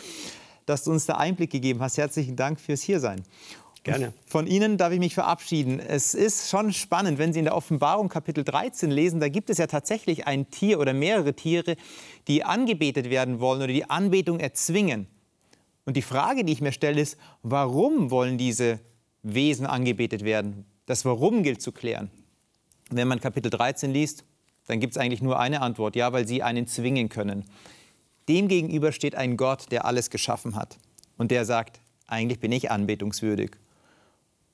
dass 0.65 0.85
du 0.85 0.91
uns 0.91 1.05
da 1.05 1.15
Einblick 1.15 1.49
gegeben 1.49 1.81
hast. 1.81 1.97
Herzlichen 1.97 2.37
Dank 2.37 2.61
fürs 2.61 2.81
Hiersein. 2.81 3.23
Gerne. 3.83 4.13
Von 4.25 4.47
Ihnen 4.47 4.77
darf 4.77 4.93
ich 4.93 4.99
mich 4.99 5.13
verabschieden. 5.13 5.79
Es 5.79 6.13
ist 6.13 6.49
schon 6.49 6.71
spannend, 6.71 7.17
wenn 7.17 7.33
Sie 7.33 7.39
in 7.39 7.45
der 7.45 7.55
Offenbarung 7.55 8.07
Kapitel 8.07 8.45
13 8.45 8.89
lesen, 8.89 9.19
da 9.19 9.27
gibt 9.27 9.49
es 9.49 9.57
ja 9.57 9.67
tatsächlich 9.67 10.25
ein 10.25 10.49
Tier 10.49 10.79
oder 10.79 10.93
mehrere 10.93 11.33
Tiere, 11.33 11.75
die 12.27 12.45
angebetet 12.45 13.09
werden 13.09 13.41
wollen 13.41 13.61
oder 13.61 13.73
die 13.73 13.89
Anbetung 13.89 14.39
erzwingen. 14.39 15.07
Und 15.85 15.97
die 15.97 16.01
Frage, 16.01 16.45
die 16.45 16.53
ich 16.53 16.61
mir 16.61 16.71
stelle, 16.71 17.01
ist, 17.01 17.17
warum 17.41 18.09
wollen 18.09 18.37
diese 18.37 18.79
Wesen 19.21 19.65
angebetet 19.65 20.23
werden? 20.23 20.65
Das 20.85 21.03
Warum 21.03 21.43
gilt 21.43 21.61
zu 21.61 21.73
klären. 21.73 22.09
Wenn 22.89 23.07
man 23.07 23.19
Kapitel 23.19 23.49
13 23.49 23.91
liest, 23.91 24.23
dann 24.67 24.79
gibt 24.79 24.95
es 24.95 24.97
eigentlich 24.97 25.21
nur 25.21 25.39
eine 25.39 25.61
Antwort, 25.61 25.95
ja, 25.95 26.13
weil 26.13 26.27
sie 26.27 26.41
einen 26.41 26.67
zwingen 26.67 27.09
können. 27.09 27.45
Demgegenüber 28.29 28.93
steht 28.93 29.15
ein 29.15 29.35
Gott, 29.35 29.71
der 29.71 29.85
alles 29.85 30.09
geschaffen 30.09 30.55
hat 30.55 30.77
und 31.17 31.31
der 31.31 31.43
sagt, 31.43 31.81
eigentlich 32.07 32.39
bin 32.39 32.51
ich 32.51 32.71
anbetungswürdig. 32.71 33.51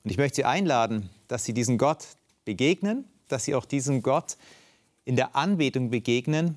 Und 0.04 0.10
ich 0.10 0.16
möchte 0.16 0.36
Sie 0.36 0.44
einladen, 0.44 1.10
dass 1.28 1.44
Sie 1.44 1.52
diesen 1.52 1.78
Gott 1.78 2.06
begegnen, 2.44 3.04
dass 3.28 3.44
Sie 3.44 3.54
auch 3.54 3.64
diesem 3.64 4.02
Gott 4.02 4.36
in 5.04 5.16
der 5.16 5.36
Anbetung 5.36 5.90
begegnen, 5.90 6.56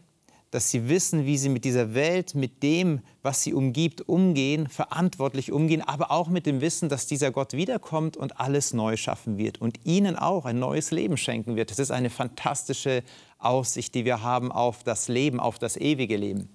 dass 0.54 0.70
Sie 0.70 0.88
wissen, 0.88 1.26
wie 1.26 1.38
Sie 1.38 1.50
mit 1.50 1.66
dieser 1.66 1.96
Welt, 1.96 2.36
mit 2.36 2.62
dem, 2.62 3.02
was 3.24 3.42
Sie 3.42 3.54
umgibt, 3.54 4.08
umgehen, 4.08 4.68
verantwortlich 4.68 5.52
umgehen, 5.52 5.82
aber 5.82 6.12
auch 6.12 6.28
mit 6.28 6.46
dem 6.46 6.62
Wissen, 6.62 6.90
dass 6.90 7.08
dieser 7.08 7.32
Gott 7.32 7.54
wiederkommt 7.54 8.16
und 8.16 8.40
alles 8.40 8.72
neu 8.72 8.96
schaffen 8.96 9.38
wird 9.38 9.60
und 9.60 9.84
Ihnen 9.84 10.16
auch 10.16 10.46
ein 10.46 10.60
neues 10.60 10.92
Leben 10.92 11.18
schenken 11.18 11.56
wird. 11.56 11.72
Das 11.72 11.80
ist 11.80 11.92
eine 11.92 12.12
fantastische 12.12 13.04
Aussicht, 13.40 13.96
die 13.96 14.06
wir 14.06 14.22
haben 14.22 14.52
auf 14.52 14.84
das 14.84 15.08
Leben, 15.08 15.40
auf 15.40 15.58
das 15.58 15.76
ewige 15.76 16.18
Leben. 16.18 16.50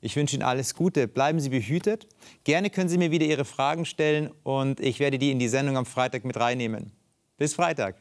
Ich 0.00 0.16
wünsche 0.16 0.36
Ihnen 0.36 0.42
alles 0.42 0.74
Gute. 0.74 1.08
Bleiben 1.08 1.40
Sie 1.40 1.50
behütet. 1.50 2.06
Gerne 2.44 2.70
können 2.70 2.88
Sie 2.88 2.98
mir 2.98 3.10
wieder 3.10 3.26
Ihre 3.26 3.44
Fragen 3.44 3.84
stellen 3.84 4.30
und 4.42 4.80
ich 4.80 4.98
werde 4.98 5.18
die 5.18 5.30
in 5.30 5.38
die 5.38 5.48
Sendung 5.48 5.76
am 5.76 5.86
Freitag 5.86 6.24
mit 6.24 6.38
reinnehmen. 6.38 6.92
Bis 7.36 7.54
Freitag. 7.54 7.96